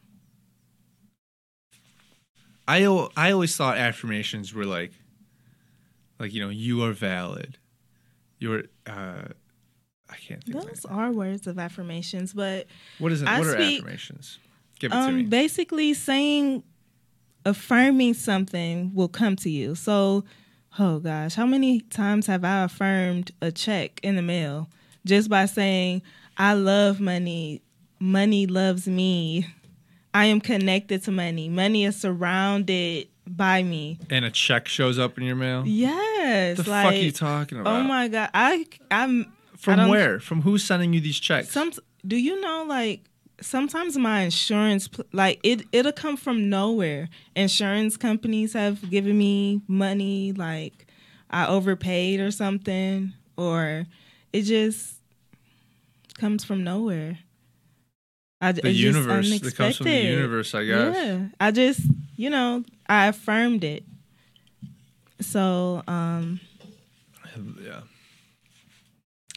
I 2.67 2.85
I 3.17 3.31
always 3.31 3.55
thought 3.55 3.77
affirmations 3.77 4.53
were 4.53 4.65
like, 4.65 4.91
like 6.19 6.33
you 6.33 6.41
know, 6.41 6.49
you 6.49 6.83
are 6.83 6.91
valid. 6.93 7.57
You're. 8.39 8.63
Uh, 8.87 9.23
I 10.11 10.15
can't 10.15 10.43
think. 10.43 10.59
Those 10.59 10.85
are 10.85 11.11
words 11.11 11.45
of 11.45 11.59
affirmations, 11.59 12.33
but 12.33 12.67
What 12.99 13.11
is 13.11 13.21
it? 13.21 13.27
I 13.27 13.39
What 13.39 13.47
are 13.49 13.51
speak- 13.53 13.79
affirmations? 13.81 14.39
Give 14.79 14.91
it 14.91 14.95
to 14.95 15.11
me. 15.11 15.23
um 15.23 15.29
basically 15.29 15.93
saying 15.93 16.63
affirming 17.45 18.13
something 18.13 18.93
will 18.93 19.07
come 19.07 19.35
to 19.37 19.49
you. 19.49 19.75
So, 19.75 20.23
oh 20.77 20.99
gosh, 20.99 21.35
how 21.35 21.45
many 21.45 21.81
times 21.81 22.27
have 22.27 22.43
I 22.43 22.63
affirmed 22.63 23.31
a 23.41 23.51
check 23.51 23.99
in 24.03 24.15
the 24.15 24.21
mail 24.21 24.69
just 25.05 25.29
by 25.29 25.45
saying 25.45 26.01
I 26.37 26.53
love 26.53 26.99
money, 26.99 27.61
money 27.99 28.45
loves 28.47 28.87
me. 28.87 29.47
I 30.13 30.25
am 30.25 30.41
connected 30.41 31.03
to 31.03 31.11
money. 31.11 31.49
Money 31.49 31.85
is 31.85 31.95
surrounded 31.99 33.07
by 33.27 33.61
me. 33.61 33.99
and 34.09 34.25
a 34.25 34.31
check 34.31 34.67
shows 34.67 34.97
up 34.97 35.17
in 35.19 35.23
your 35.23 35.35
mail. 35.35 35.63
Yes, 35.65 36.57
the 36.57 36.69
like 36.69 36.85
fuck 36.85 36.93
are 36.93 36.97
you 36.97 37.11
talking 37.11 37.59
about? 37.59 37.79
oh 37.79 37.83
my 37.83 38.07
god, 38.07 38.29
I 38.33 38.65
I'm 38.89 39.31
From 39.55 39.77
don't- 39.77 39.89
where? 39.89 40.19
From 40.19 40.41
who's 40.41 40.63
sending 40.63 40.93
you 40.93 40.99
these 40.99 41.19
checks? 41.19 41.49
some 41.51 41.71
do 42.07 42.15
you 42.15 42.39
know 42.41 42.65
like 42.67 43.01
sometimes 43.41 43.97
my 43.97 44.21
insurance 44.21 44.89
like 45.13 45.39
it 45.43 45.65
it'll 45.71 45.91
come 45.91 46.17
from 46.17 46.49
nowhere 46.49 47.09
insurance 47.35 47.97
companies 47.97 48.53
have 48.53 48.89
given 48.89 49.17
me 49.17 49.61
money 49.67 50.31
like 50.33 50.87
i 51.29 51.47
overpaid 51.47 52.19
or 52.19 52.31
something 52.31 53.13
or 53.37 53.85
it 54.33 54.43
just 54.43 54.95
comes 56.17 56.43
from 56.43 56.63
nowhere 56.63 57.19
I, 58.41 58.53
the 58.53 58.69
universe. 58.71 59.37
That 59.41 59.55
comes 59.55 59.75
from 59.77 59.87
the 59.87 59.97
universe, 59.97 60.55
I 60.55 60.63
guess. 60.63 60.95
yeah 60.95 61.27
i 61.39 61.51
just 61.51 61.81
you 62.15 62.29
know 62.29 62.63
i 62.87 63.07
affirmed 63.07 63.63
it 63.63 63.83
so 65.21 65.83
um 65.87 66.39
Yeah. 67.61 67.81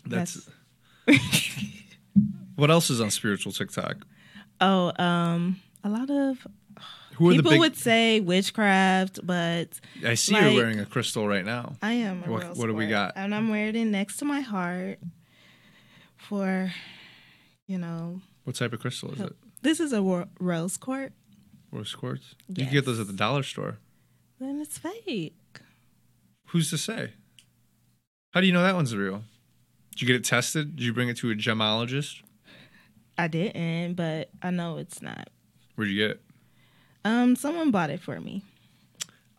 That's. 0.04 0.49
what 2.56 2.71
else 2.71 2.90
is 2.90 3.00
on 3.00 3.11
spiritual 3.11 3.52
TikTok? 3.52 4.06
oh 4.61 4.92
um 5.02 5.61
a 5.85 5.88
lot 5.88 6.09
of 6.11 6.47
Who 7.16 7.28
are 7.28 7.32
People 7.35 7.50
the 7.50 7.54
big? 7.56 7.61
would 7.61 7.76
say 7.76 8.21
witchcraft, 8.21 9.21
but 9.26 9.80
I 10.06 10.14
see 10.14 10.32
like- 10.35 10.42
you're 10.44 10.54
wearing 10.54 10.78
a 10.80 10.87
crystal 10.87 11.26
right 11.28 11.44
now. 11.44 11.76
I 11.82 11.92
am. 11.94 12.23
A 12.25 12.30
What- 12.30 12.42
real 12.42 12.54
what 12.54 12.66
do 12.68 12.75
we 12.75 12.85
sport. 12.85 12.90
got? 12.90 13.12
And 13.16 13.35
I'm 13.35 13.49
wearing 13.49 13.76
it 13.76 13.85
next 13.87 14.16
to 14.18 14.25
my 14.25 14.40
heart 14.40 14.99
for, 16.16 16.73
you 17.66 17.78
know, 17.78 18.21
What 18.44 18.56
type 18.56 18.73
of 18.73 18.80
crystal 18.80 19.12
is 19.12 19.21
it? 19.21 19.37
this 19.62 19.80
is 19.80 19.92
a 19.92 20.02
rose 20.40 20.76
quartz. 20.76 21.14
Rose 21.71 21.94
quartz. 21.94 22.35
You 22.49 22.64
can 22.64 22.73
get 22.73 22.85
those 22.85 23.00
at 23.00 23.06
the 23.06 23.12
dollar 23.12 23.42
store. 23.42 23.78
Then 24.38 24.61
it's 24.61 24.78
fake. 24.78 25.35
Who's 26.49 26.71
to 26.71 26.78
say? 26.78 27.12
How 28.32 28.40
do 28.40 28.47
you 28.47 28.52
know 28.52 28.62
that 28.62 28.75
one's 28.75 28.94
real? 28.94 29.25
Did 29.90 30.02
you 30.02 30.06
get 30.06 30.16
it 30.16 30.25
tested? 30.25 30.76
Did 30.76 30.85
you 30.85 30.92
bring 30.92 31.09
it 31.09 31.16
to 31.18 31.30
a 31.30 31.35
gemologist? 31.35 32.23
I 33.19 33.28
didn't, 33.28 33.95
but 33.95 34.31
I 34.42 34.50
know 34.50 34.78
it's 34.78 35.02
not. 35.02 35.28
Where'd 35.75 35.90
you 35.90 35.97
get 35.99 36.11
it? 36.12 36.23
Um, 37.04 37.37
someone 37.37 37.71
bought 37.71 37.90
it 37.90 38.00
for 38.00 38.21
me. 38.21 38.42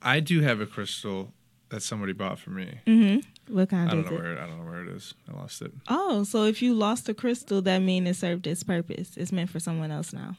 I 0.02 0.20
do 0.20 0.42
have 0.42 0.60
a 0.62 0.66
crystal 0.66 1.34
that 1.70 1.82
somebody 1.82 2.14
bought 2.14 2.38
for 2.40 2.50
me. 2.52 2.80
Mm-hmm. 2.86 3.54
What 3.56 3.70
kind 3.70 3.90
I 3.90 3.94
don't 3.94 4.06
know 4.06 4.12
it? 4.18 4.22
where 4.22 4.38
I 4.42 4.46
don't 4.46 4.60
know 4.60 4.70
where 4.70 4.84
it 4.84 4.90
is. 4.90 5.14
I 5.32 5.36
lost 5.38 5.62
it. 5.62 5.72
Oh, 5.88 6.24
so 6.24 6.44
if 6.44 6.62
you 6.62 6.74
lost 6.74 7.10
a 7.10 7.14
crystal, 7.14 7.62
that 7.64 7.80
means 7.80 8.08
it 8.10 8.16
served 8.16 8.46
its 8.48 8.64
purpose. 8.64 9.18
It's 9.18 9.32
meant 9.32 9.50
for 9.50 9.60
someone 9.60 9.92
else 9.92 10.14
now. 10.14 10.36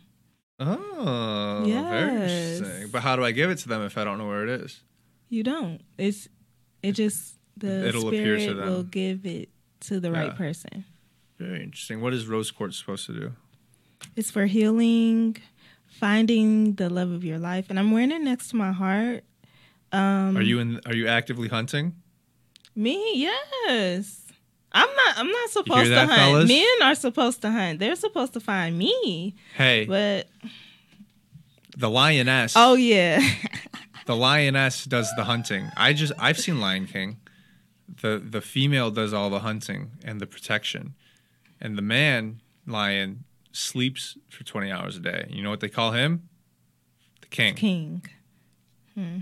Oh, 0.61 1.62
very 1.67 2.12
Yes. 2.12 2.59
interesting. 2.61 2.88
But 2.91 3.03
how 3.03 3.17
do 3.17 3.25
I 3.25 3.32
give 3.32 3.50
it 3.50 3.58
to 3.58 3.69
them 3.69 3.82
if 3.82 3.99
I 3.99 4.04
don't 4.04 4.19
know 4.19 4.26
where 4.28 4.45
it 4.47 4.61
is? 4.63 4.80
You 5.28 5.43
don't. 5.43 5.80
It's 5.99 6.28
it 6.82 6.93
just 6.93 7.35
the 7.56 7.89
It'll 7.89 8.08
appear 8.08 8.37
to 8.37 8.41
spirit 8.41 8.56
them. 8.58 8.69
will 8.69 8.82
give 8.85 9.26
it 9.26 9.49
to 9.80 9.99
the 10.00 10.11
Yeah. 10.11 10.19
right 10.19 10.37
person. 10.37 10.85
Very 11.38 11.62
interesting. 11.62 12.00
What 12.00 12.14
is 12.14 12.26
rose 12.26 12.50
quartz 12.50 12.76
supposed 12.78 13.06
to 13.06 13.12
do? 13.12 13.32
It's 14.16 14.30
for 14.30 14.47
healing, 14.47 15.36
finding 15.86 16.75
the 16.75 16.88
love 16.90 17.10
of 17.10 17.25
your 17.25 17.38
life, 17.38 17.66
and 17.70 17.78
I'm 17.78 17.90
wearing 17.90 18.12
it 18.12 18.20
next 18.23 18.49
to 18.50 18.56
my 18.56 18.73
heart. 18.73 19.25
Um, 19.92 20.36
Are 20.36 20.42
you 20.42 20.58
in? 20.58 20.80
Are 20.86 20.94
you 20.94 21.06
actively 21.08 21.49
hunting? 21.49 21.94
me? 22.76 22.99
Yes. 23.14 24.20
I'm 24.73 24.88
not. 24.88 25.18
I'm 25.18 25.30
not 25.30 25.50
supposed 25.50 25.90
to 25.90 25.97
hunt. 26.06 26.10
fellas? 26.12 26.49
Men 26.49 26.66
are 26.82 26.94
supposed 26.97 27.42
to 27.42 27.50
hunt. 27.50 27.78
They're 27.78 27.94
supposed 27.94 28.32
to 28.32 28.40
find 28.40 28.76
me. 28.76 29.34
Hey, 29.56 29.84
But 29.86 30.28
the 31.76 31.88
lioness. 31.88 32.54
oh 32.56 32.75
yeah, 32.75 33.20
The 34.06 34.16
lioness 34.16 34.84
does 34.84 35.10
the 35.16 35.25
hunting. 35.25 35.70
I 35.76 35.92
just 35.92 36.12
I've 36.18 36.38
seen 36.38 36.60
Lion 36.60 36.86
King. 36.86 37.18
The 38.02 38.20
the 38.25 38.40
female 38.40 38.90
does 38.90 39.12
all 39.12 39.30
the 39.30 39.40
hunting 39.40 39.92
and 40.04 40.20
the 40.20 40.26
protection. 40.26 40.94
And 41.60 41.78
the 41.78 41.82
man 41.82 42.40
lion 42.67 43.25
sleeps 43.52 44.17
for 44.28 44.45
20 44.45 44.71
hours 44.71 44.97
a 44.97 45.00
day. 45.00 45.26
You 45.30 45.43
know 45.43 45.50
what 45.50 45.60
they 45.60 45.69
call 45.69 45.93
him? 45.93 46.28
The 47.21 47.28
king. 47.28 47.54
king. 47.54 48.06
Hmm. 48.95 49.19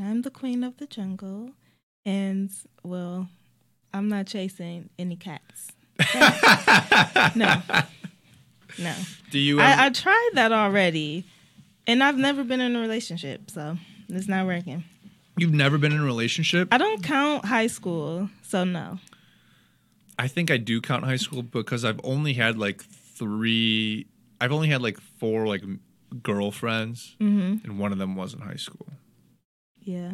I'm 0.00 0.22
the 0.22 0.30
queen 0.30 0.64
of 0.64 0.78
the 0.78 0.86
jungle, 0.86 1.50
and 2.04 2.50
well, 2.82 3.28
I'm 3.92 4.08
not 4.08 4.26
chasing 4.26 4.90
any 4.98 5.14
cats. 5.14 5.70
no, 7.36 7.62
no. 8.78 8.94
Do 9.30 9.38
you 9.38 9.60
ever, 9.60 9.82
I, 9.82 9.86
I 9.86 9.90
tried 9.90 10.30
that 10.34 10.50
already, 10.50 11.24
and 11.86 12.02
I've 12.02 12.18
never 12.18 12.42
been 12.42 12.60
in 12.60 12.74
a 12.74 12.80
relationship, 12.80 13.50
so 13.50 13.76
it's 14.08 14.26
not 14.26 14.46
working. 14.46 14.82
You've 15.36 15.54
never 15.54 15.78
been 15.78 15.92
in 15.92 16.00
a 16.00 16.04
relationship? 16.04 16.68
I 16.72 16.78
don't 16.78 17.02
count 17.02 17.44
high 17.44 17.68
school, 17.68 18.28
so 18.42 18.64
no. 18.64 18.98
I 20.18 20.28
think 20.28 20.50
I 20.50 20.56
do 20.58 20.80
count 20.80 21.04
high 21.04 21.16
school 21.16 21.42
because 21.42 21.84
I've 21.84 22.00
only 22.04 22.34
had 22.34 22.56
like 22.58 22.82
3 22.84 24.06
I've 24.40 24.52
only 24.52 24.68
had 24.68 24.82
like 24.82 24.98
4 25.00 25.46
like 25.46 25.62
girlfriends 26.22 27.16
hmm 27.18 27.56
and 27.64 27.78
one 27.78 27.92
of 27.92 27.98
them 27.98 28.14
was 28.14 28.34
in 28.34 28.40
high 28.40 28.56
school. 28.56 28.86
Yeah. 29.80 30.12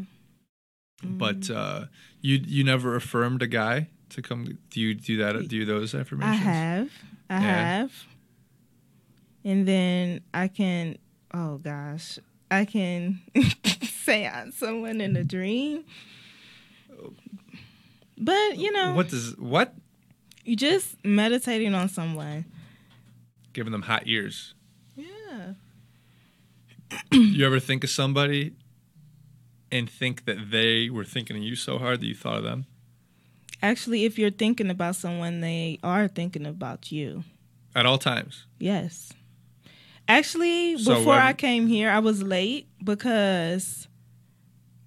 But 1.02 1.40
Mm. 1.40 1.56
uh 1.56 1.86
you 2.20 2.40
you 2.46 2.64
never 2.64 2.94
affirmed 2.96 3.42
a 3.42 3.46
guy 3.46 3.88
to 4.10 4.22
come 4.22 4.58
do 4.70 4.80
you 4.80 4.94
do 4.94 5.16
that 5.18 5.48
do 5.48 5.56
you 5.56 5.64
those 5.64 5.94
affirmations? 5.94 6.40
I 6.46 6.50
have, 6.50 6.90
I 7.30 7.40
Yeah. 7.40 7.64
have, 7.66 7.92
and 9.44 9.66
then 9.68 10.20
I 10.34 10.48
can. 10.48 10.98
Oh 11.32 11.58
gosh, 11.58 12.18
I 12.50 12.64
can 12.64 13.20
say 14.04 14.26
on 14.26 14.52
someone 14.52 15.00
in 15.00 15.16
a 15.16 15.24
dream. 15.24 15.84
But 18.18 18.58
you 18.58 18.72
know, 18.72 18.94
What 18.94 19.08
does 19.08 19.36
what? 19.38 19.74
You 20.44 20.56
just 20.56 20.96
meditating 21.04 21.74
on 21.74 21.88
someone. 21.88 22.44
Giving 23.52 23.72
them 23.72 23.82
hot 23.82 24.04
ears. 24.06 24.54
Yeah. 24.96 25.54
you 27.12 27.44
ever 27.46 27.60
think 27.60 27.84
of 27.84 27.90
somebody 27.90 28.52
and 29.72 29.88
think 29.88 30.24
that 30.24 30.50
they 30.50 30.90
were 30.90 31.04
thinking 31.04 31.36
of 31.36 31.42
you 31.42 31.56
so 31.56 31.78
hard 31.78 32.00
that 32.00 32.06
you 32.06 32.14
thought 32.14 32.38
of 32.38 32.44
them? 32.44 32.66
Actually, 33.62 34.04
if 34.04 34.18
you're 34.18 34.30
thinking 34.30 34.70
about 34.70 34.96
someone, 34.96 35.40
they 35.40 35.78
are 35.82 36.08
thinking 36.08 36.46
about 36.46 36.90
you. 36.90 37.24
At 37.74 37.86
all 37.86 37.98
times. 37.98 38.46
Yes. 38.58 39.12
Actually, 40.08 40.76
So 40.78 40.96
before 40.96 41.14
I 41.14 41.32
came 41.34 41.66
here, 41.66 41.90
I 41.90 42.00
was 42.00 42.22
late 42.22 42.66
because 42.82 43.86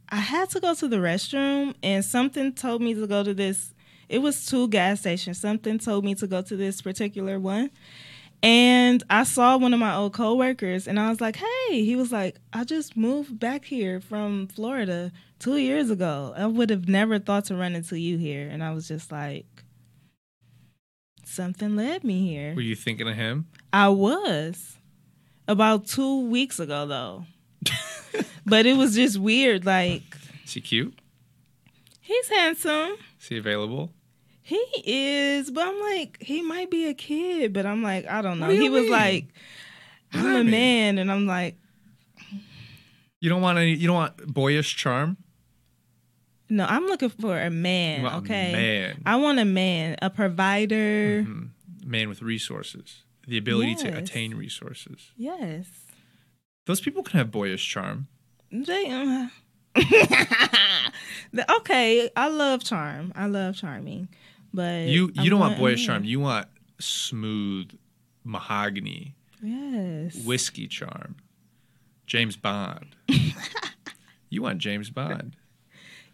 I 0.09 0.17
had 0.17 0.49
to 0.51 0.59
go 0.59 0.73
to 0.75 0.87
the 0.87 0.97
restroom 0.97 1.75
and 1.81 2.03
something 2.03 2.51
told 2.53 2.81
me 2.81 2.93
to 2.93 3.07
go 3.07 3.23
to 3.23 3.33
this. 3.33 3.73
It 4.09 4.19
was 4.19 4.45
two 4.45 4.67
gas 4.67 5.01
stations. 5.01 5.39
Something 5.39 5.79
told 5.79 6.05
me 6.05 6.15
to 6.15 6.27
go 6.27 6.41
to 6.41 6.55
this 6.55 6.81
particular 6.81 7.39
one. 7.39 7.71
And 8.41 9.01
I 9.09 9.23
saw 9.23 9.55
one 9.57 9.73
of 9.73 9.79
my 9.79 9.95
old 9.95 10.11
coworkers 10.13 10.85
and 10.85 10.99
I 10.99 11.09
was 11.09 11.21
like, 11.21 11.37
hey, 11.37 11.85
he 11.85 11.95
was 11.95 12.11
like, 12.11 12.35
I 12.51 12.65
just 12.65 12.97
moved 12.97 13.39
back 13.39 13.63
here 13.63 14.01
from 14.01 14.47
Florida 14.47 15.13
two 15.39 15.55
years 15.55 15.89
ago. 15.89 16.33
I 16.35 16.45
would 16.47 16.69
have 16.69 16.89
never 16.89 17.19
thought 17.19 17.45
to 17.45 17.55
run 17.55 17.73
into 17.73 17.97
you 17.97 18.17
here. 18.17 18.49
And 18.49 18.61
I 18.61 18.73
was 18.73 18.85
just 18.85 19.13
like, 19.13 19.45
something 21.23 21.77
led 21.77 22.03
me 22.03 22.27
here. 22.27 22.53
Were 22.53 22.61
you 22.61 22.75
thinking 22.75 23.07
of 23.07 23.15
him? 23.15 23.47
I 23.71 23.87
was 23.87 24.77
about 25.47 25.87
two 25.87 26.27
weeks 26.27 26.59
ago 26.59 26.85
though. 26.85 27.25
but 28.45 28.65
it 28.65 28.75
was 28.75 28.95
just 28.95 29.17
weird. 29.17 29.65
Like 29.65 30.03
Is 30.43 30.53
he 30.53 30.59
cute? 30.59 30.99
he's 32.01 32.27
handsome. 32.27 32.97
Is 33.23 33.29
he 33.29 33.38
available? 33.38 33.93
He 34.41 34.57
is, 34.86 35.49
but 35.49 35.65
I'm 35.65 35.79
like, 35.79 36.17
he 36.21 36.41
might 36.41 36.69
be 36.69 36.88
a 36.88 36.93
kid, 36.93 37.53
but 37.53 37.65
I'm 37.65 37.81
like, 37.81 38.05
I 38.05 38.21
don't 38.21 38.38
know. 38.38 38.49
Do 38.49 38.62
He 38.62 38.67
was 38.67 38.89
like, 38.89 39.27
I'm 40.12 40.25
a 40.25 40.43
mean? 40.43 40.51
man, 40.51 40.97
and 40.97 41.09
I'm 41.09 41.25
like, 41.25 41.55
You 43.21 43.29
don't 43.29 43.41
want 43.41 43.57
any 43.59 43.75
you 43.75 43.88
don't 43.88 43.95
want 43.95 44.17
boyish 44.27 44.75
charm? 44.75 45.15
No, 46.49 46.65
I'm 46.65 46.86
looking 46.88 47.07
for 47.07 47.39
a 47.39 47.49
man. 47.49 48.01
Want 48.03 48.15
a 48.15 48.17
okay, 48.17 48.51
man. 48.51 49.01
I 49.05 49.15
want 49.15 49.39
a 49.39 49.45
man, 49.45 49.95
a 50.01 50.09
provider. 50.09 51.23
Mhm. 51.25 51.51
Man 51.86 52.09
with 52.09 52.21
resources, 52.21 53.03
the 53.25 53.38
ability 53.38 53.75
to 53.75 53.97
attain 53.97 54.36
resources. 54.36 55.12
Yes. 55.15 55.67
Those 56.65 56.81
people 56.81 57.03
can 57.03 57.17
have 57.19 57.31
boyish 57.31 57.65
charm. 57.65 58.07
They, 58.51 58.89
uh, 58.89 59.27
okay, 61.60 62.10
I 62.15 62.28
love 62.28 62.63
charm. 62.63 63.12
I 63.15 63.26
love 63.28 63.56
charming, 63.56 64.08
but 64.54 64.88
You 64.88 65.12
you 65.15 65.30
don't 65.30 65.39
want 65.39 65.58
boyish 65.58 65.86
charm. 65.86 66.04
You 66.04 66.19
want 66.19 66.48
smooth 66.80 67.72
mahogany 68.24 69.15
Yes. 69.41 70.15
whiskey 70.26 70.67
charm. 70.67 71.15
James 72.08 72.36
Bond. 72.38 72.96
you 74.30 74.41
want 74.41 74.60
James 74.60 74.89
Bond. 74.89 75.36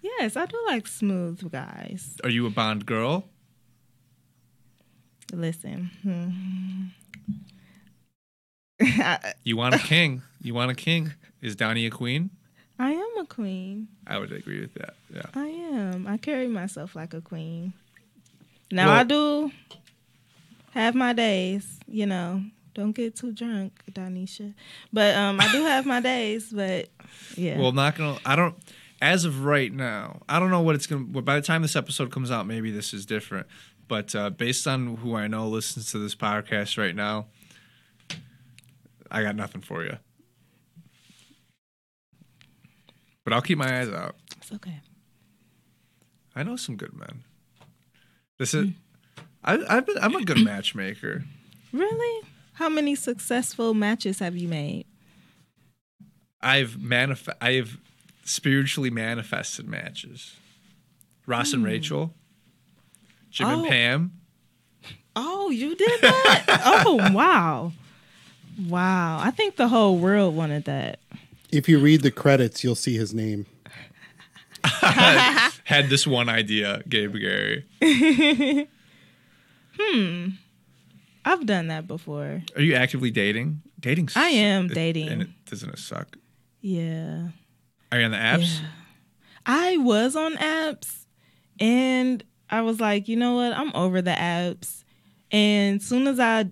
Yes, 0.02 0.38
I 0.38 0.46
do 0.46 0.58
like 0.68 0.88
smooth 0.88 1.52
guys. 1.52 2.16
Are 2.24 2.30
you 2.30 2.46
a 2.48 2.50
Bond 2.50 2.86
girl? 2.86 3.26
Listen. 5.34 5.92
hmm. 6.02 6.86
You 9.44 9.58
want 9.58 9.76
a 9.76 9.80
king. 9.80 10.22
You 10.42 10.54
want 10.54 10.72
a 10.72 10.76
king. 10.76 11.14
Is 11.42 11.56
Donnie 11.56 11.86
a 11.86 11.90
queen? 11.92 12.30
I 12.80 12.92
am 12.92 13.18
a 13.20 13.26
queen. 13.26 13.89
I 14.08 14.18
would 14.18 14.32
agree 14.32 14.62
with 14.62 14.74
that. 14.76 14.94
Yeah. 15.13 15.24
I 15.36 15.48
am. 15.48 16.08
I 16.08 16.18
carry 16.18 16.48
myself 16.48 16.96
like 16.96 17.13
a 17.13 17.20
queen. 17.22 17.74
Now 18.72 18.88
Well- 18.88 18.96
I 18.96 19.04
do 19.04 19.52
have 20.72 20.96
my 20.96 21.13
days, 21.13 21.80
you 21.88 22.06
know. 22.06 22.44
Don't 22.76 22.94
get 22.94 23.15
too 23.15 23.34
drunk, 23.34 23.74
Donesha. 23.92 24.54
But 24.94 25.15
um 25.15 25.42
I 25.42 25.52
do 25.52 25.63
have 25.65 25.86
my 25.86 26.00
days, 26.00 26.52
but 26.54 26.88
yeah. 27.36 27.60
Well, 27.60 27.74
not 27.74 27.96
gonna. 27.98 28.18
I 28.26 28.36
don't. 28.38 28.56
As 29.02 29.26
of 29.26 29.44
right 29.44 29.74
now, 29.74 30.22
I 30.30 30.39
don't 30.39 30.50
know 30.52 30.62
what 30.62 30.76
it's 30.76 30.86
gonna. 30.88 31.06
Well, 31.12 31.24
by 31.24 31.36
the 31.36 31.42
time 31.42 31.62
this 31.62 31.76
episode 31.76 32.12
comes 32.12 32.32
out, 32.32 32.48
maybe 32.48 32.72
this 32.72 32.94
is 32.94 33.06
different. 33.06 33.48
But 33.89 34.13
uh, 34.15 34.30
based 34.30 34.68
on 34.68 34.98
who 34.98 35.15
I 35.15 35.28
know 35.28 35.48
listens 35.48 35.92
to 35.92 35.98
this 36.00 36.15
podcast 36.15 36.78
right 36.78 36.96
now, 36.96 37.26
I 39.12 39.24
got 39.24 39.36
nothing 39.36 39.62
for 39.62 39.84
you. 39.84 39.98
But 43.30 43.36
I'll 43.36 43.42
keep 43.44 43.60
my 43.60 43.80
eyes 43.80 43.89
out. 43.89 44.15
it's 44.38 44.52
okay. 44.52 44.80
I 46.36 46.42
know 46.42 46.56
some 46.56 46.76
good 46.78 46.94
men. 46.96 47.24
This 48.39 48.56
is. 48.56 48.70
I, 49.44 49.60
I've 49.70 49.86
been. 49.86 50.00
I'm 50.02 50.15
a 50.15 50.24
good 50.26 50.44
matchmaker. 50.44 51.24
Really? 51.72 52.28
How 52.54 52.68
many 52.68 52.96
successful 52.96 53.76
matches 53.76 54.18
have 54.18 54.36
you 54.36 54.48
made? 54.48 54.88
I've 56.42 56.72
manif- 56.72 57.32
I 57.39 57.52
have 57.52 57.78
spiritually 58.24 58.89
manifested 58.89 59.68
matches. 59.68 60.36
Ross 61.28 61.54
and 61.54 61.63
Rachel, 61.63 62.15
Jim 63.30 63.48
and 63.50 63.60
Hmm. 63.60 63.65
Oh. 63.65 63.70
Pam. 63.70 64.12
Oh, 65.15 65.50
you 65.52 65.76
did 65.76 66.02
that? 66.02 66.62
oh, 66.88 67.12
wow. 67.13 67.72
Wow. 68.68 69.20
I 69.22 69.30
think 69.30 69.56
the 69.56 69.68
whole 69.68 70.00
world 70.00 70.36
wanted 70.36 70.65
that. 70.65 71.00
If 71.52 71.68
you 71.68 71.80
read 71.80 72.02
the 72.02 72.12
credits, 72.12 72.64
you'll 72.64 72.76
see 72.76 72.96
his 72.96 73.14
name. 73.14 73.46
Had 74.64 75.90
this 75.90 76.06
one 76.06 76.30
idea, 76.30 76.82
Gabe 76.88 77.16
Gary. 77.16 77.66
Hmm. 79.82 80.30
I've 81.24 81.46
done 81.46 81.68
that 81.68 81.88
before. 81.88 82.42
Are 82.56 82.62
you 82.62 82.76
actively 82.76 83.12
dating? 83.12 83.62
Dating. 83.80 84.10
I 84.16 84.28
am 84.30 84.66
it- 84.66 84.74
dating. 84.74 85.08
and 85.08 85.22
it 85.22 85.30
doesn't 85.46 85.70
it 85.70 85.80
suck? 85.80 86.18
Yeah. 86.60 87.30
Are 87.92 88.00
you 88.00 88.06
on 88.06 88.12
the 88.12 88.18
apps? 88.18 88.60
Yeah. 88.60 88.68
I 89.46 89.78
was 89.78 90.18
on 90.18 90.36
apps 90.36 91.06
and 91.62 92.24
I 92.50 92.62
was 92.62 92.82
like, 92.82 93.08
you 93.08 93.16
know 93.16 93.36
what? 93.36 93.54
I'm 93.54 93.74
over 93.74 94.02
the 94.02 94.12
apps. 94.12 94.84
And 95.32 95.82
soon 95.82 96.08
as 96.08 96.20
I 96.20 96.48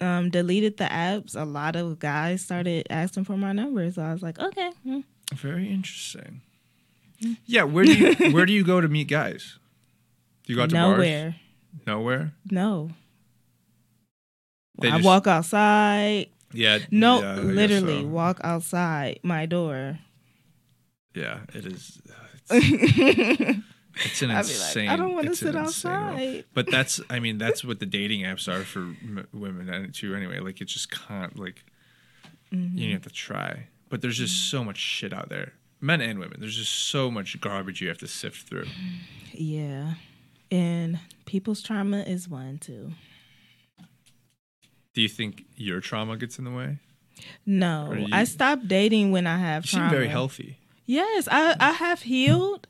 um, 0.00 0.30
deleted 0.30 0.76
the 0.76 0.84
apps, 0.84 1.34
a 1.40 1.44
lot 1.44 1.76
of 1.76 1.98
guys 1.98 2.42
started 2.42 2.86
asking 2.90 3.24
for 3.24 3.36
my 3.36 3.52
number. 3.52 3.90
So 3.90 4.02
I 4.02 4.12
was 4.12 4.22
like, 4.22 4.38
okay. 4.38 4.70
hmm. 4.82 5.00
Very 5.34 5.68
interesting. 5.68 6.42
Yeah, 7.46 7.62
where 7.64 7.84
do 7.84 7.94
you 7.94 8.14
where 8.32 8.44
do 8.46 8.52
you 8.52 8.64
go 8.64 8.80
to 8.80 8.88
meet 8.88 9.08
guys? 9.08 9.58
Do 10.46 10.52
you 10.52 10.56
go 10.56 10.64
out 10.64 10.70
to 10.70 10.74
Nowhere. 10.76 11.30
bars? 11.30 11.86
Nowhere. 11.86 12.32
No. 12.50 12.90
They 14.80 14.88
I 14.88 14.96
just- 14.96 15.04
walk 15.04 15.26
outside. 15.26 16.26
Yeah. 16.52 16.78
No, 16.90 17.20
yeah, 17.20 17.34
literally 17.36 18.02
so. 18.02 18.06
walk 18.08 18.40
outside 18.44 19.18
my 19.22 19.46
door. 19.46 19.98
Yeah, 21.14 21.40
it 21.52 21.66
is. 21.66 22.00
It's, 24.04 24.22
an 24.22 24.28
be 24.28 24.34
like, 24.34 24.44
insane. 24.44 24.88
I 24.88 24.96
don't 24.96 25.14
wanna 25.14 25.34
sit 25.34 25.54
insane 25.54 25.92
role. 25.92 26.00
outside. 26.10 26.44
But 26.54 26.70
that's, 26.70 27.00
I 27.10 27.20
mean, 27.20 27.38
that's 27.38 27.64
what 27.64 27.78
the 27.80 27.86
dating 27.86 28.22
apps 28.22 28.48
are 28.52 28.62
for 28.64 28.80
m- 28.80 29.26
women 29.32 29.68
and 29.68 29.94
too. 29.94 30.14
Anyway, 30.14 30.38
like 30.40 30.60
it 30.60 30.66
just 30.66 30.90
can't 30.90 31.38
like 31.38 31.64
Mm-hmm. 32.52 32.78
you 32.78 32.92
have 32.92 33.02
to 33.02 33.10
try. 33.10 33.66
But 33.88 34.00
there's 34.00 34.18
just 34.18 34.48
so 34.50 34.62
much 34.62 34.78
shit 34.78 35.12
out 35.12 35.28
there, 35.28 35.54
men 35.80 36.00
and 36.00 36.18
women. 36.20 36.36
There's 36.38 36.56
just 36.56 36.72
so 36.72 37.10
much 37.10 37.40
garbage 37.40 37.80
you 37.80 37.88
have 37.88 37.98
to 37.98 38.06
sift 38.08 38.48
through. 38.48 38.66
Yeah. 39.32 39.94
And 40.52 41.00
people's 41.26 41.60
trauma 41.62 42.02
is 42.02 42.28
one 42.28 42.58
too. 42.58 42.92
Do 44.94 45.00
you 45.02 45.08
think 45.08 45.44
your 45.56 45.80
trauma 45.80 46.16
gets 46.16 46.38
in 46.38 46.44
the 46.44 46.52
way? 46.52 46.78
No, 47.46 47.92
you- 47.92 48.08
I 48.12 48.24
stopped 48.24 48.68
dating 48.68 49.10
when 49.10 49.26
I 49.26 49.38
have 49.38 49.64
You 49.64 49.70
trauma. 49.70 49.88
seem 49.90 49.96
very 49.98 50.08
healthy. 50.08 50.58
Yes, 50.86 51.26
I, 51.30 51.56
I 51.58 51.72
have 51.72 52.02
healed 52.02 52.66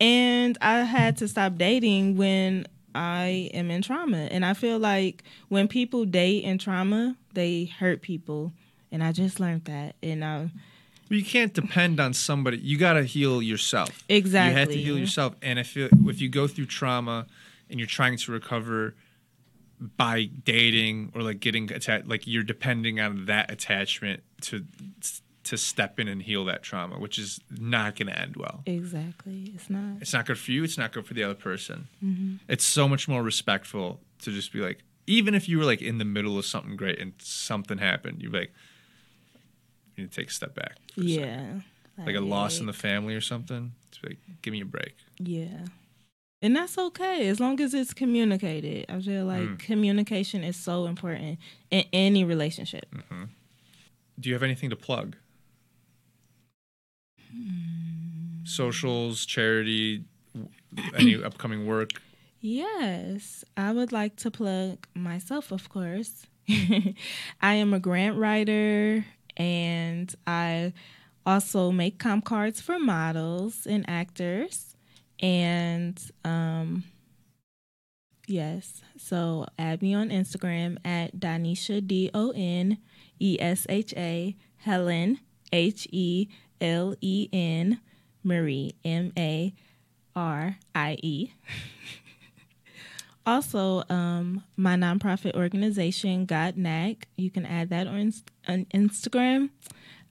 and 0.00 0.56
I 0.60 0.80
had 0.80 1.18
to 1.18 1.28
stop 1.28 1.56
dating 1.56 2.16
when 2.16 2.66
I 2.94 3.50
am 3.54 3.70
in 3.70 3.82
trauma. 3.82 4.28
And 4.30 4.44
I 4.44 4.54
feel 4.54 4.78
like 4.78 5.22
when 5.48 5.68
people 5.68 6.04
date 6.04 6.44
in 6.44 6.58
trauma, 6.58 7.16
they 7.34 7.66
hurt 7.66 8.02
people. 8.02 8.52
And 8.90 9.04
I 9.04 9.12
just 9.12 9.38
learned 9.38 9.66
that. 9.66 9.96
And 10.02 10.24
um, 10.24 10.52
I, 11.10 11.14
you 11.14 11.24
can't 11.24 11.52
depend 11.52 12.00
on 12.00 12.14
somebody. 12.14 12.58
You 12.58 12.78
got 12.78 12.94
to 12.94 13.04
heal 13.04 13.42
yourself. 13.42 14.04
Exactly. 14.08 14.52
You 14.52 14.58
have 14.58 14.68
to 14.68 14.78
heal 14.78 14.98
yourself. 14.98 15.36
And 15.42 15.58
if 15.58 15.76
it, 15.76 15.92
if 15.92 16.20
you 16.20 16.28
go 16.28 16.46
through 16.46 16.66
trauma 16.66 17.26
and 17.68 17.78
you're 17.78 17.86
trying 17.86 18.16
to 18.16 18.32
recover 18.32 18.94
by 19.96 20.24
dating 20.44 21.12
or 21.14 21.22
like 21.22 21.40
getting 21.40 21.70
attached, 21.72 22.06
like 22.06 22.26
you're 22.26 22.42
depending 22.42 23.00
on 23.00 23.26
that 23.26 23.50
attachment 23.50 24.22
to 24.42 24.64
to 25.50 25.56
step 25.58 26.00
in 26.00 26.08
and 26.08 26.22
heal 26.22 26.44
that 26.46 26.62
trauma, 26.62 26.98
which 26.98 27.18
is 27.18 27.38
not 27.50 27.94
going 27.96 28.06
to 28.08 28.18
end 28.18 28.36
well. 28.36 28.62
exactly. 28.66 29.52
It's 29.54 29.68
not. 29.68 30.00
It's 30.00 30.12
not 30.12 30.24
good 30.26 30.38
for 30.38 30.50
you. 30.52 30.64
It's 30.64 30.78
not 30.78 30.92
good 30.92 31.04
for 31.06 31.14
the 31.14 31.22
other 31.22 31.34
person. 31.34 31.88
Mm-hmm. 32.04 32.36
It's 32.48 32.64
so 32.64 32.88
much 32.88 33.06
more 33.08 33.22
respectful 33.22 34.00
to 34.22 34.30
just 34.32 34.52
be 34.52 34.60
like, 34.60 34.78
even 35.06 35.34
if 35.34 35.48
you 35.48 35.58
were 35.58 35.64
like 35.64 35.82
in 35.82 35.98
the 35.98 36.04
middle 36.04 36.38
of 36.38 36.44
something 36.46 36.76
great 36.76 36.98
and 37.00 37.12
something 37.20 37.78
happened, 37.78 38.22
you'd 38.22 38.32
be 38.32 38.38
like, 38.38 38.52
you 39.96 40.04
need 40.04 40.12
to 40.12 40.16
take 40.20 40.30
a 40.30 40.32
step 40.32 40.54
back. 40.54 40.76
for 40.94 41.00
a 41.00 41.08
second 41.08 41.64
Yeah. 41.98 42.04
like 42.06 42.16
a 42.16 42.20
loss 42.20 42.60
in 42.60 42.66
the 42.66 42.72
family 42.72 43.14
or 43.14 43.20
something. 43.20 43.72
It's 43.88 43.98
like, 44.04 44.18
give 44.42 44.52
me 44.52 44.60
a 44.60 44.64
break. 44.64 44.94
Yeah. 45.18 45.66
And 46.42 46.56
that's 46.56 46.78
okay 46.78 47.28
as 47.28 47.40
long 47.40 47.60
as 47.60 47.74
it's 47.74 47.92
communicated. 47.92 48.86
I 48.88 49.00
feel 49.00 49.26
like 49.26 49.42
Mm. 49.42 49.58
communication 49.58 50.42
is 50.44 50.56
so 50.56 50.86
important 50.86 51.38
in 51.70 51.84
any 51.92 52.24
relationship. 52.24 52.86
Do 54.18 54.28
you 54.28 54.34
have 54.34 54.42
anything 54.42 54.70
to 54.70 54.76
plug? 54.76 55.16
Socials, 58.44 59.26
charity, 59.26 60.04
any 60.96 61.22
upcoming 61.24 61.66
work? 61.66 61.90
Yes, 62.40 63.44
I 63.56 63.72
would 63.72 63.92
like 63.92 64.16
to 64.16 64.30
plug 64.30 64.86
myself, 64.94 65.52
of 65.52 65.68
course. 65.68 66.26
I 66.48 67.54
am 67.54 67.74
a 67.74 67.78
grant 67.80 68.16
writer 68.16 69.04
and 69.36 70.14
I 70.26 70.72
also 71.26 71.70
make 71.70 71.98
comp 71.98 72.24
cards 72.24 72.60
for 72.60 72.78
models 72.78 73.66
and 73.66 73.84
actors. 73.88 74.74
And 75.20 76.00
um 76.24 76.84
yes, 78.26 78.80
so 78.96 79.46
add 79.58 79.82
me 79.82 79.94
on 79.94 80.08
Instagram 80.08 80.78
at 80.84 81.16
Donesha 81.18 81.86
D 81.86 82.10
O 82.14 82.32
N 82.34 82.78
E 83.18 83.36
S 83.38 83.66
H 83.68 83.92
A 83.96 84.34
Helen 84.58 85.20
H 85.52 85.86
E 85.90 86.28
L 86.60 86.94
E 87.00 87.28
N 87.32 87.80
Marie 88.22 88.74
M 88.84 89.12
A 89.16 89.54
R 90.14 90.56
I 90.74 90.96
E. 91.02 91.32
Also, 93.26 93.84
um, 93.90 94.42
my 94.56 94.74
nonprofit 94.76 95.34
organization, 95.34 96.24
God 96.24 96.56
Knack, 96.56 97.06
you 97.16 97.30
can 97.30 97.44
add 97.44 97.68
that 97.68 97.86
on, 97.86 98.12
on 98.48 98.64
Instagram. 98.74 99.50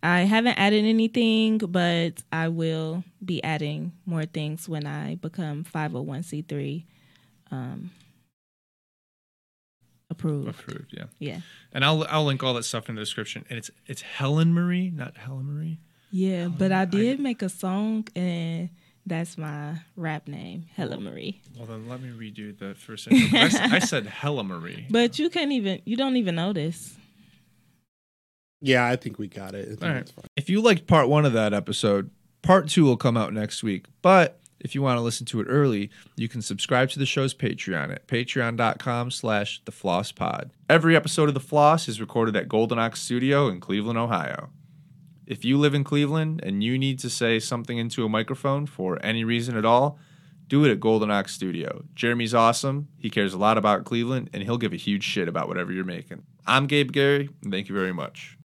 I 0.01 0.21
haven't 0.21 0.57
added 0.57 0.85
anything, 0.85 1.57
but 1.57 2.23
I 2.31 2.47
will 2.47 3.03
be 3.23 3.43
adding 3.43 3.93
more 4.05 4.25
things 4.25 4.69
when 4.69 4.85
I 4.85 5.15
become 5.15 5.65
501c3 5.65 6.85
um, 7.51 7.91
approved. 10.09 10.49
Approved, 10.49 10.93
yeah. 10.93 11.05
Yeah. 11.17 11.41
And 11.73 11.83
I'll 11.83 12.05
I'll 12.09 12.23
link 12.25 12.43
all 12.43 12.53
that 12.53 12.63
stuff 12.63 12.87
in 12.89 12.95
the 12.95 13.01
description. 13.01 13.45
And 13.49 13.57
it's 13.57 13.71
it's 13.85 14.01
Helen 14.01 14.53
Marie, 14.53 14.91
not 14.91 15.17
Helen 15.17 15.53
Marie. 15.53 15.79
Yeah, 16.11 16.45
oh, 16.47 16.55
but 16.57 16.71
I 16.71 16.81
I- 16.81 16.85
did 16.85 17.19
make 17.19 17.41
a 17.41 17.49
song 17.49 18.07
and 18.15 18.69
That's 19.05 19.37
my 19.37 19.75
rap 19.95 20.27
name, 20.27 20.65
Hella 20.75 20.99
Marie. 20.99 21.41
Well, 21.57 21.65
then 21.65 21.87
let 21.89 22.01
me 22.01 22.09
redo 22.09 22.55
the 22.57 22.75
first 22.75 23.07
intro. 23.07 23.39
I, 23.39 23.43
s- 23.43 23.55
I 23.55 23.79
said 23.79 24.05
Hella 24.21 24.43
Marie. 24.43 24.85
But 24.89 25.17
you 25.17 25.29
can't 25.31 25.51
even. 25.51 25.81
You 25.85 25.95
don't 25.97 26.15
even 26.17 26.35
notice. 26.35 26.95
Yeah, 28.61 28.85
I 28.85 28.95
think 28.97 29.17
we 29.17 29.27
got 29.27 29.55
it. 29.55 29.63
I 29.65 29.69
think 29.69 29.83
All 29.83 29.89
right. 29.89 29.95
that's 29.99 30.11
fine. 30.11 30.25
If 30.35 30.49
you 30.49 30.61
liked 30.61 30.85
part 30.85 31.07
one 31.09 31.25
of 31.25 31.33
that 31.33 31.53
episode, 31.53 32.11
part 32.41 32.67
two 32.67 32.83
will 32.83 32.97
come 32.97 33.15
out 33.17 33.33
next 33.33 33.63
week. 33.63 33.85
But 34.01 34.39
if 34.59 34.75
you 34.75 34.81
want 34.81 34.97
to 34.97 35.01
listen 35.01 35.25
to 35.27 35.39
it 35.39 35.45
early, 35.45 35.89
you 36.17 36.27
can 36.27 36.41
subscribe 36.41 36.89
to 36.89 36.99
the 36.99 37.05
show's 37.05 37.33
Patreon 37.33 37.91
at 37.91 38.07
patreon.com 38.07 39.11
slash 39.11 39.61
the 39.63 39.71
floss 39.71 40.11
pod. 40.11 40.51
Every 40.69 40.95
episode 40.95 41.29
of 41.29 41.33
The 41.33 41.39
Floss 41.39 41.87
is 41.87 42.01
recorded 42.01 42.35
at 42.35 42.49
Golden 42.49 42.77
Ox 42.77 43.01
Studio 43.01 43.47
in 43.47 43.59
Cleveland, 43.61 43.97
Ohio. 43.97 44.49
If 45.29 45.45
you 45.45 45.59
live 45.59 45.75
in 45.75 45.83
Cleveland 45.83 46.41
and 46.43 46.63
you 46.63 46.79
need 46.79 46.97
to 46.99 47.09
say 47.09 47.37
something 47.37 47.77
into 47.77 48.03
a 48.03 48.09
microphone 48.09 48.65
for 48.65 48.97
any 49.05 49.23
reason 49.23 49.55
at 49.55 49.63
all, 49.63 49.99
do 50.47 50.65
it 50.65 50.71
at 50.71 50.79
Golden 50.79 51.11
Ox 51.11 51.35
Studio. 51.35 51.83
Jeremy's 51.93 52.33
awesome. 52.33 52.87
He 52.97 53.11
cares 53.11 53.35
a 53.35 53.37
lot 53.37 53.55
about 53.55 53.85
Cleveland, 53.85 54.31
and 54.33 54.41
he'll 54.41 54.57
give 54.57 54.73
a 54.73 54.75
huge 54.75 55.03
shit 55.03 55.27
about 55.27 55.47
whatever 55.47 55.71
you're 55.71 55.85
making. 55.85 56.23
I'm 56.47 56.65
Gabe 56.65 56.91
Gary, 56.91 57.29
and 57.43 57.53
thank 57.53 57.69
you 57.69 57.75
very 57.75 57.93
much. 57.93 58.38